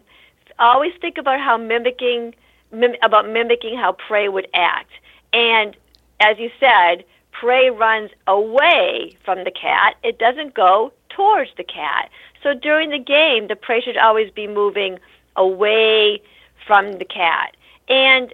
always 0.58 0.92
think 1.00 1.18
about 1.18 1.40
how 1.40 1.56
mimicking 1.56 2.34
mim- 2.72 2.96
about 3.02 3.28
mimicking 3.28 3.76
how 3.76 3.92
prey 3.92 4.28
would 4.28 4.48
act. 4.54 4.90
And 5.32 5.76
as 6.20 6.38
you 6.38 6.50
said, 6.58 7.04
prey 7.32 7.70
runs 7.70 8.10
away 8.26 9.16
from 9.24 9.44
the 9.44 9.50
cat. 9.50 9.96
It 10.02 10.18
doesn't 10.18 10.54
go 10.54 10.92
towards 11.10 11.50
the 11.56 11.64
cat. 11.64 12.10
So 12.42 12.54
during 12.54 12.90
the 12.90 12.98
game, 12.98 13.48
the 13.48 13.56
prey 13.56 13.80
should 13.80 13.96
always 13.96 14.30
be 14.30 14.46
moving 14.46 14.98
away 15.36 16.22
from 16.66 16.98
the 16.98 17.04
cat. 17.04 17.56
And 17.88 18.32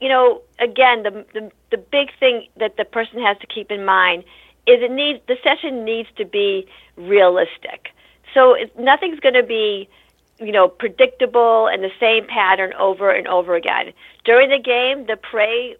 you 0.00 0.08
know, 0.08 0.40
again, 0.58 1.02
the, 1.02 1.24
the 1.34 1.52
the 1.70 1.76
big 1.76 2.08
thing 2.18 2.46
that 2.56 2.76
the 2.76 2.84
person 2.84 3.20
has 3.22 3.36
to 3.38 3.46
keep 3.46 3.70
in 3.70 3.84
mind 3.84 4.24
is 4.66 4.82
it 4.82 4.90
needs 4.90 5.20
the 5.26 5.36
session 5.42 5.84
needs 5.84 6.08
to 6.16 6.24
be 6.24 6.66
realistic. 6.96 7.90
So 8.34 8.54
it, 8.54 8.78
nothing's 8.78 9.20
going 9.20 9.34
to 9.34 9.42
be 9.42 9.88
you 10.40 10.52
know 10.52 10.68
predictable 10.68 11.66
and 11.68 11.82
the 11.84 11.90
same 12.00 12.26
pattern 12.26 12.72
over 12.74 13.10
and 13.10 13.26
over 13.28 13.54
again. 13.54 13.92
During 14.24 14.50
the 14.50 14.58
game, 14.58 15.06
the 15.06 15.16
prey 15.16 15.76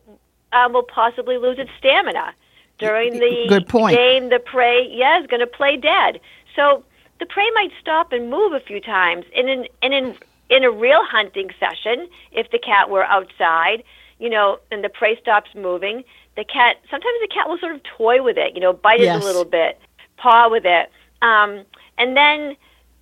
um, 0.53 0.73
will 0.73 0.83
possibly 0.83 1.39
lose 1.39 1.59
its 1.59 1.71
stamina. 1.79 2.35
During 2.79 3.19
the 3.19 3.47
Good 3.49 3.69
point. 3.69 3.97
game, 3.97 4.31
the 4.31 4.39
prey 4.39 4.87
yeah 4.91 5.21
is 5.21 5.27
going 5.27 5.41
to 5.41 5.47
play 5.47 5.77
dead. 5.77 6.21
So 6.57 6.83
the 7.19 7.27
prey 7.27 7.51
might 7.55 7.71
stop 7.81 8.13
and 8.13 8.31
move 8.31 8.53
a 8.53 8.61
few 8.61 8.81
times. 8.81 9.27
And 9.37 9.49
in 9.49 9.69
and 9.83 9.93
in 9.93 10.17
in 10.49 10.65
a 10.65 10.71
real 10.71 11.05
hunting 11.05 11.51
session, 11.61 12.09
if 12.33 12.51
the 12.51 12.59
cat 12.59 12.91
were 12.91 13.05
outside, 13.05 13.85
you 14.19 14.29
know, 14.31 14.59
and 14.73 14.83
the 14.83 14.89
prey 14.89 15.19
stops 15.21 15.51
moving, 15.55 16.05
the 16.37 16.45
cat 16.45 16.77
sometimes 16.91 17.17
the 17.21 17.29
cat 17.29 17.49
will 17.49 17.59
sort 17.59 17.75
of 17.75 17.83
toy 17.83 18.23
with 18.23 18.39
it, 18.39 18.55
you 18.55 18.61
know, 18.61 18.73
bite 18.73 19.01
Yes. 19.01 19.17
it 19.17 19.23
a 19.23 19.27
little 19.27 19.45
bit, 19.45 19.79
paw 20.17 20.49
with 20.49 20.65
it, 20.65 20.91
um, 21.23 21.65
and 21.99 22.17
then 22.17 22.57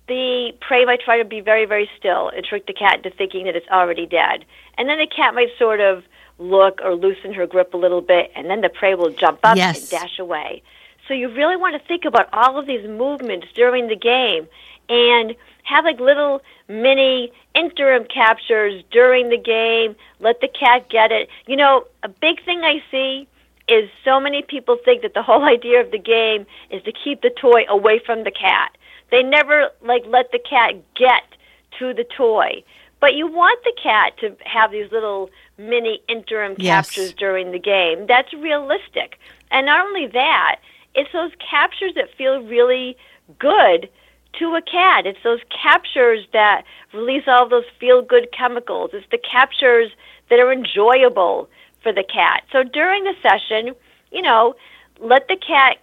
the 0.09 0.51
prey 0.59 0.83
might 0.83 0.99
try 0.99 1.17
to 1.17 1.23
be 1.25 1.39
very 1.39 1.65
very 1.65 1.89
still 1.97 2.27
and 2.29 2.43
trick 2.45 2.65
the 2.67 2.73
cat 2.73 2.97
into 2.97 3.09
thinking 3.11 3.45
that 3.45 3.55
it's 3.55 3.69
already 3.69 4.05
dead, 4.05 4.43
and 4.77 4.89
then 4.89 4.97
the 4.99 5.07
cat 5.07 5.33
might 5.33 5.49
sort 5.57 5.79
of 5.79 6.03
look 6.37 6.81
or 6.83 6.95
loosen 6.95 7.33
her 7.33 7.47
grip 7.47 7.73
a 7.73 7.77
little 7.77 8.01
bit, 8.01 8.31
and 8.35 8.49
then 8.49 8.59
the 8.61 8.69
prey 8.69 8.95
will 8.95 9.09
jump 9.11 9.39
up 9.43 9.55
Yes. 9.57 9.79
and 9.79 9.89
dash 9.89 10.19
away. 10.19 10.61
So 11.07 11.13
you 11.13 11.27
really 11.29 11.55
want 11.55 11.73
to 11.79 11.87
think 11.87 12.05
about 12.05 12.27
all 12.33 12.57
of 12.57 12.65
these 12.65 12.87
movements 12.87 13.47
during 13.55 13.87
the 13.87 13.95
game 13.95 14.47
and 14.89 15.35
have 15.63 15.85
like 15.85 15.99
little 15.99 16.41
mini 16.67 17.31
interim 17.55 18.05
captures 18.05 18.83
during 18.91 19.29
the 19.29 19.37
game. 19.37 19.95
Let 20.19 20.39
the 20.41 20.47
cat 20.47 20.87
get 20.89 21.11
it. 21.11 21.29
You 21.47 21.55
know, 21.55 21.85
a 22.03 22.09
big 22.09 22.43
thing 22.45 22.61
I 22.63 22.81
see 22.91 23.27
is 23.67 23.89
so 24.03 24.19
many 24.19 24.41
people 24.41 24.77
think 24.83 25.01
that 25.01 25.13
the 25.13 25.21
whole 25.23 25.43
idea 25.57 25.81
of 25.81 25.91
the 25.91 25.99
game 25.99 26.45
is 26.69 26.81
to 26.83 26.91
keep 26.91 27.21
the 27.21 27.29
toy 27.31 27.65
away 27.67 27.99
from 27.99 28.23
the 28.23 28.31
cat. 28.31 28.71
They 29.11 29.23
never 29.23 29.69
like 29.81 30.03
let 30.07 30.31
the 30.31 30.39
cat 30.39 30.75
get 30.95 31.23
to 31.79 31.93
the 31.93 32.03
toy. 32.03 32.63
But 32.99 33.15
you 33.15 33.27
want 33.27 33.63
the 33.63 33.73
cat 33.81 34.17
to 34.19 34.35
have 34.45 34.71
these 34.71 34.91
little 34.91 35.29
mini 35.57 36.01
interim 36.07 36.55
Yes. 36.57 36.89
captures 36.89 37.13
during 37.13 37.51
the 37.51 37.59
game. 37.59 38.07
That's 38.07 38.33
realistic. 38.33 39.17
And 39.51 39.65
not 39.65 39.85
only 39.85 40.07
that, 40.07 40.59
it's 40.95 41.11
those 41.13 41.31
captures 41.39 41.93
that 41.95 42.13
feel 42.15 42.41
really 42.43 42.97
good 43.37 43.89
to 44.33 44.55
a 44.55 44.61
cat. 44.61 45.05
It's 45.05 45.19
those 45.23 45.39
captures 45.49 46.25
that 46.33 46.63
release 46.93 47.23
all 47.27 47.47
those 47.47 47.65
feel 47.79 48.01
good 48.01 48.31
chemicals. 48.31 48.91
It's 48.93 49.07
the 49.11 49.17
captures 49.17 49.91
that 50.29 50.39
are 50.39 50.51
enjoyable 50.51 51.49
for 51.81 51.91
the 51.93 52.03
cat. 52.03 52.43
So 52.51 52.63
during 52.63 53.03
the 53.05 53.15
session, 53.21 53.73
you 54.11 54.21
know, 54.21 54.55
let 54.99 55.27
the 55.27 55.37
cat 55.37 55.77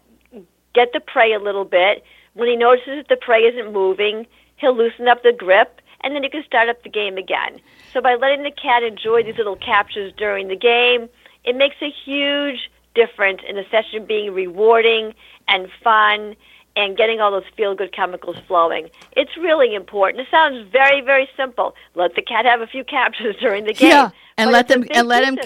get 0.75 0.93
the 0.93 1.01
prey 1.01 1.33
a 1.33 1.39
little 1.39 1.65
bit. 1.65 2.05
When 2.37 2.49
he 2.49 2.57
notices 2.57 2.99
that 2.99 3.09
the 3.09 3.17
prey 3.17 3.45
isn't 3.45 3.73
moving, 3.73 4.27
he'll 4.57 4.77
loosen 4.77 5.09
up 5.09 5.23
the 5.23 5.33
grip 5.33 5.81
and 6.03 6.15
then 6.15 6.23
you 6.23 6.29
can 6.29 6.45
start 6.45 6.69
up 6.69 6.83
the 6.83 6.91
game 6.91 7.17
again. 7.17 7.59
So 7.95 8.03
by 8.03 8.15
letting 8.15 8.43
the 8.43 8.51
cat 8.51 8.83
enjoy 8.83 9.23
these 9.23 9.39
little 9.39 9.57
captures 9.57 10.13
during 10.19 10.49
the 10.49 10.57
game, 10.57 11.09
it 11.45 11.57
makes 11.57 11.77
a 11.81 11.89
huge 12.05 12.71
difference 12.95 13.41
in 13.49 13.57
the 13.57 13.65
session 13.71 14.05
being 14.05 14.35
rewarding 14.35 15.15
and 15.49 15.71
fun 15.83 16.37
and 16.77 16.97
getting 16.97 17.21
all 17.21 17.31
those 17.31 17.45
feel 17.57 17.75
good 17.75 17.93
chemicals 17.93 18.37
flowing. 18.47 18.91
It's 19.13 19.37
really 19.37 19.75
important. 19.75 20.21
It 20.21 20.29
sounds 20.31 20.69
very, 20.71 21.01
very 21.01 21.29
simple. 21.37 21.75
Let 21.95 22.15
the 22.15 22.23
cat 22.23 22.45
have 22.45 22.61
a 22.61 22.67
few 22.67 22.85
captures 22.85 23.35
during 23.41 23.65
the 23.65 23.73
game. 23.73 23.91
Yeah, 23.91 24.11
and 24.37 24.51
let 24.51 24.71
it's 24.71 24.77
a 24.77 24.79
them 24.81 24.89
and 24.93 25.09
let 25.09 25.25
him 25.25 25.39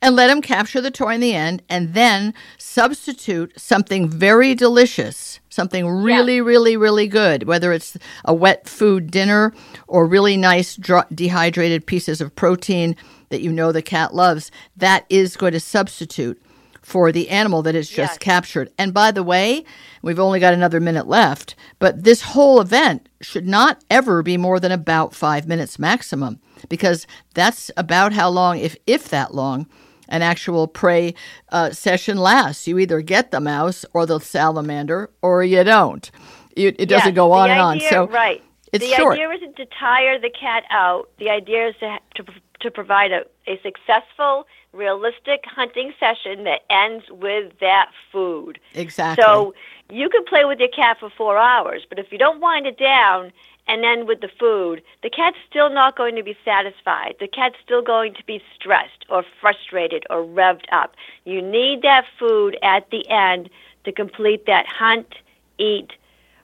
and 0.00 0.16
let 0.16 0.30
him 0.30 0.40
capture 0.40 0.80
the 0.80 0.90
toy 0.90 1.14
in 1.14 1.20
the 1.20 1.34
end, 1.34 1.62
and 1.68 1.94
then 1.94 2.32
substitute 2.56 3.52
something 3.60 4.08
very 4.08 4.54
delicious, 4.54 5.40
something 5.50 5.86
really, 5.86 6.40
really, 6.40 6.76
really 6.76 7.06
good. 7.06 7.44
Whether 7.44 7.72
it's 7.72 7.96
a 8.24 8.32
wet 8.34 8.66
food 8.66 9.10
dinner 9.10 9.52
or 9.86 10.06
really 10.06 10.36
nice 10.36 10.74
dry, 10.74 11.04
dehydrated 11.14 11.86
pieces 11.86 12.20
of 12.20 12.34
protein 12.34 12.96
that 13.28 13.42
you 13.42 13.52
know 13.52 13.72
the 13.72 13.82
cat 13.82 14.14
loves, 14.14 14.50
that 14.76 15.04
is 15.10 15.36
going 15.36 15.52
to 15.52 15.60
substitute 15.60 16.40
for 16.82 17.12
the 17.12 17.28
animal 17.28 17.62
that 17.62 17.74
is 17.74 17.88
just 17.88 18.14
Yes. 18.14 18.18
captured. 18.18 18.70
And 18.78 18.94
by 18.94 19.10
the 19.10 19.22
way, 19.22 19.64
we've 20.02 20.18
only 20.18 20.40
got 20.40 20.54
another 20.54 20.80
minute 20.80 21.06
left, 21.06 21.54
but 21.78 22.04
this 22.04 22.22
whole 22.22 22.60
event 22.60 23.08
should 23.20 23.46
not 23.46 23.82
ever 23.90 24.22
be 24.22 24.36
more 24.36 24.60
than 24.60 24.72
about 24.72 25.14
five 25.14 25.46
minutes 25.46 25.78
maximum, 25.78 26.40
because 26.68 27.06
that's 27.34 27.70
about 27.76 28.12
how 28.12 28.28
long, 28.28 28.58
if 28.58 28.76
if 28.86 29.08
that 29.08 29.34
long, 29.34 29.66
an 30.08 30.22
actual 30.22 30.66
prey 30.66 31.14
uh, 31.50 31.70
session 31.70 32.16
lasts. 32.16 32.66
You 32.66 32.78
either 32.78 33.02
get 33.02 33.30
the 33.30 33.40
mouse 33.40 33.84
or 33.92 34.06
the 34.06 34.18
salamander, 34.20 35.10
or 35.20 35.44
you 35.44 35.62
don't. 35.64 36.10
You, 36.56 36.74
it 36.78 36.88
doesn't 36.88 37.14
go 37.14 37.32
on 37.32 37.48
the 37.48 37.52
and 37.52 37.60
on. 37.60 37.80
So 37.80 38.06
right, 38.08 38.42
it's 38.72 38.84
the 38.86 38.92
short. 38.94 39.14
idea 39.14 39.30
isn't 39.30 39.56
to 39.56 39.66
tire 39.78 40.18
the 40.18 40.30
cat 40.30 40.64
out. 40.70 41.10
The 41.18 41.28
idea 41.30 41.68
is 41.68 41.74
to 41.80 41.98
to, 42.16 42.24
to 42.60 42.70
provide 42.70 43.12
a, 43.12 43.24
a 43.46 43.60
successful, 43.62 44.46
realistic 44.72 45.44
hunting 45.46 45.92
session 45.98 46.44
that 46.44 46.62
ends 46.70 47.04
with 47.10 47.52
that 47.60 47.90
food. 48.12 48.58
exactly. 48.74 49.22
So 49.22 49.54
you 49.90 50.08
can 50.08 50.24
play 50.24 50.44
with 50.44 50.58
your 50.58 50.68
cat 50.68 50.98
for 51.00 51.10
four 51.10 51.38
hours, 51.38 51.86
but 51.88 51.98
if 51.98 52.12
you 52.12 52.18
don't 52.18 52.40
wind 52.40 52.66
it 52.66 52.78
down 52.78 53.32
and 53.68 53.82
then 53.82 54.06
with 54.06 54.20
the 54.20 54.30
food, 54.40 54.82
the 55.02 55.10
cat's 55.10 55.36
still 55.48 55.70
not 55.70 55.96
going 55.96 56.16
to 56.16 56.22
be 56.22 56.36
satisfied. 56.44 57.16
The 57.20 57.28
cat's 57.28 57.56
still 57.62 57.82
going 57.82 58.14
to 58.14 58.24
be 58.24 58.42
stressed 58.54 59.04
or 59.10 59.24
frustrated 59.40 60.04
or 60.08 60.24
revved 60.24 60.64
up. 60.72 60.94
You 61.24 61.42
need 61.42 61.82
that 61.82 62.06
food 62.18 62.58
at 62.62 62.90
the 62.90 63.08
end 63.10 63.50
to 63.84 63.92
complete 63.92 64.46
that 64.46 64.66
hunt, 64.66 65.14
eat, 65.58 65.92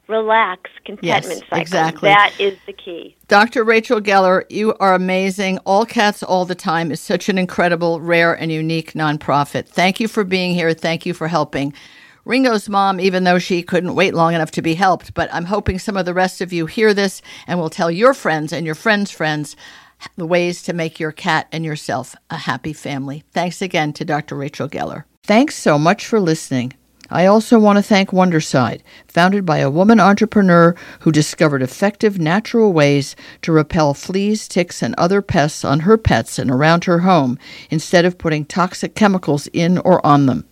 relax 0.09 0.71
contentment 0.85 1.41
cycle. 1.41 1.59
exactly. 1.59 2.09
That 2.09 2.35
is 2.39 2.59
the 2.67 2.73
key. 2.73 3.17
Dr. 3.29 3.65
Rachel 3.65 4.01
Geller, 4.01 4.45
you 4.51 4.75
are 4.81 4.95
amazing. 4.95 5.59
All 5.59 5.87
Cats 5.87 6.23
All 6.23 6.45
the 6.45 6.55
Time 6.55 6.91
is 6.91 7.01
such 7.01 7.29
an 7.29 7.39
incredible, 7.39 8.01
rare, 8.01 8.35
and 8.35 8.53
unique 8.53 8.93
nonprofit. 8.93 9.67
Thank 9.67 10.01
you 10.01 10.09
for 10.09 10.25
being 10.25 10.55
here. 10.55 10.75
Thank 10.75 11.07
you 11.07 11.15
for 11.15 11.29
helping. 11.29 11.73
Ringo's 12.25 12.69
mom, 12.69 13.01
even 13.01 13.25
though 13.25 13.39
she 13.39 13.63
couldn't 13.63 13.95
wait 13.95 14.15
long 14.15 14.35
enough 14.35 14.51
to 14.53 14.63
be 14.63 14.75
helped, 14.75 15.13
but 15.13 15.33
I'm 15.33 15.45
hoping 15.45 15.79
some 15.79 15.97
of 15.97 16.07
the 16.07 16.15
rest 16.15 16.41
of 16.41 16.53
you 16.53 16.67
hear 16.67 16.95
this 16.95 17.21
and 17.47 17.59
will 17.59 17.71
tell 17.71 17.91
your 17.91 18.15
friends 18.15 18.53
and 18.53 18.65
your 18.65 18.75
friends' 18.75 19.11
friends 19.11 19.57
the 20.17 20.27
ways 20.27 20.63
to 20.63 20.73
make 20.73 20.99
your 20.99 21.13
cat 21.13 21.49
and 21.53 21.65
yourself 21.65 22.15
a 22.31 22.37
happy 22.37 22.73
family. 22.73 23.25
Thanks 23.33 23.61
again 23.63 23.93
to 23.95 24.05
Dr. 24.05 24.37
Rachel 24.37 24.69
Geller. 24.69 25.05
Thanks 25.23 25.55
so 25.55 25.79
much 25.79 26.07
for 26.07 26.21
listening. 26.21 26.73
I 27.11 27.27
also 27.27 27.59
want 27.59 27.77
to 27.77 27.83
thank 27.83 28.11
Wondercide, 28.11 28.83
founded 29.09 29.45
by 29.45 29.59
a 29.59 29.71
woman 29.71 30.01
entrepreneur 30.01 30.75
who 31.01 31.13
discovered 31.13 31.63
effective 31.63 32.19
natural 32.19 32.73
ways 32.73 33.15
to 33.43 33.53
repel 33.53 33.93
fleas, 33.93 34.49
ticks, 34.49 34.83
and 34.83 34.95
other 34.97 35.21
pests 35.21 35.65
on 35.65 35.81
her 35.81 35.99
pets 35.99 36.39
and 36.39 36.51
around 36.51 36.85
her 36.85 37.01
home 37.01 37.39
instead 37.71 38.05
of 38.05 38.17
putting 38.17 38.47
toxic 38.47 38.95
chemicals 38.95 39.49
in 39.53 39.79
or 39.79 40.05
on 40.05 40.27
them. 40.27 40.47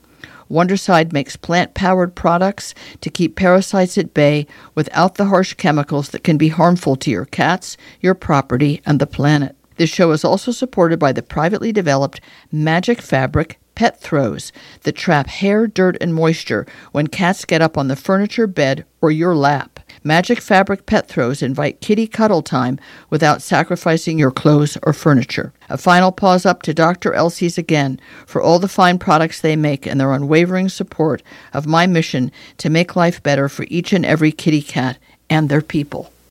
Wondercide 0.51 1.15
makes 1.15 1.37
plant 1.37 1.73
powered 1.73 2.15
products 2.15 2.75
to 3.01 3.09
keep 3.09 3.37
parasites 3.37 3.97
at 3.97 4.13
bay 4.13 4.47
without 4.75 5.15
the 5.15 5.25
harsh 5.27 5.55
chemicals 5.55 6.11
that 6.11 6.25
can 6.25 6.37
be 6.37 6.49
harmful 6.49 6.95
to 6.97 7.11
your 7.11 7.25
cats, 7.25 7.79
your 8.01 8.15
property, 8.15 8.83
and 8.85 9.01
the 9.01 9.07
planet. 9.07 9.57
This 9.77 9.89
show 9.89 10.11
is 10.11 10.25
also 10.25 10.53
supported 10.53 10.99
by 10.99 11.13
the 11.13 11.23
privately 11.23 11.73
developed 11.73 12.21
Magic 12.53 13.01
Fabric 13.01 13.59
Pet 13.75 14.01
Throws 14.01 14.53
that 14.83 14.97
trap 14.97 15.27
hair, 15.27 15.67
dirt, 15.67 15.97
and 16.01 16.15
moisture 16.15 16.67
when 16.93 17.07
cats 17.07 17.45
get 17.45 17.63
up 17.63 17.79
on 17.79 17.89
the 17.89 17.97
furniture, 17.97 18.47
bed, 18.47 18.85
or 19.01 19.11
your 19.11 19.35
lap. 19.35 19.81
Magic 20.05 20.41
Fabric 20.41 20.87
Pet 20.87 21.09
Throws 21.09 21.43
invite 21.43 21.81
kitty 21.81 22.07
cuddle 22.07 22.43
time 22.43 22.79
without 23.11 23.43
sacrificing 23.43 24.19
your 24.19 24.31
clothes 24.31 24.77
or 24.83 24.93
furniture. 24.93 25.53
A 25.69 25.79
final 25.79 26.13
pause 26.13 26.45
up 26.45 26.63
to 26.63 26.75
Dr. 26.75 27.15
Elsey's 27.15 27.59
again 27.59 27.99
for 28.27 28.43
all 28.43 28.59
the 28.59 28.69
fine 28.69 28.99
products 28.99 29.41
they 29.41 29.57
make 29.57 29.87
and 29.87 30.01
their 30.01 30.13
unwavering 30.13 30.69
support 30.69 31.23
of 31.53 31.67
my 31.67 31.87
mission 31.87 32.31
to 32.59 32.71
make 32.71 32.97
life 32.97 33.23
better 33.23 33.49
for 33.49 33.67
each 33.69 33.93
and 33.93 34.05
every 34.05 34.33
kitty 34.33 34.63
cat 34.63 34.99
and 35.31 35.49
their 35.49 35.63
people. 35.63 36.12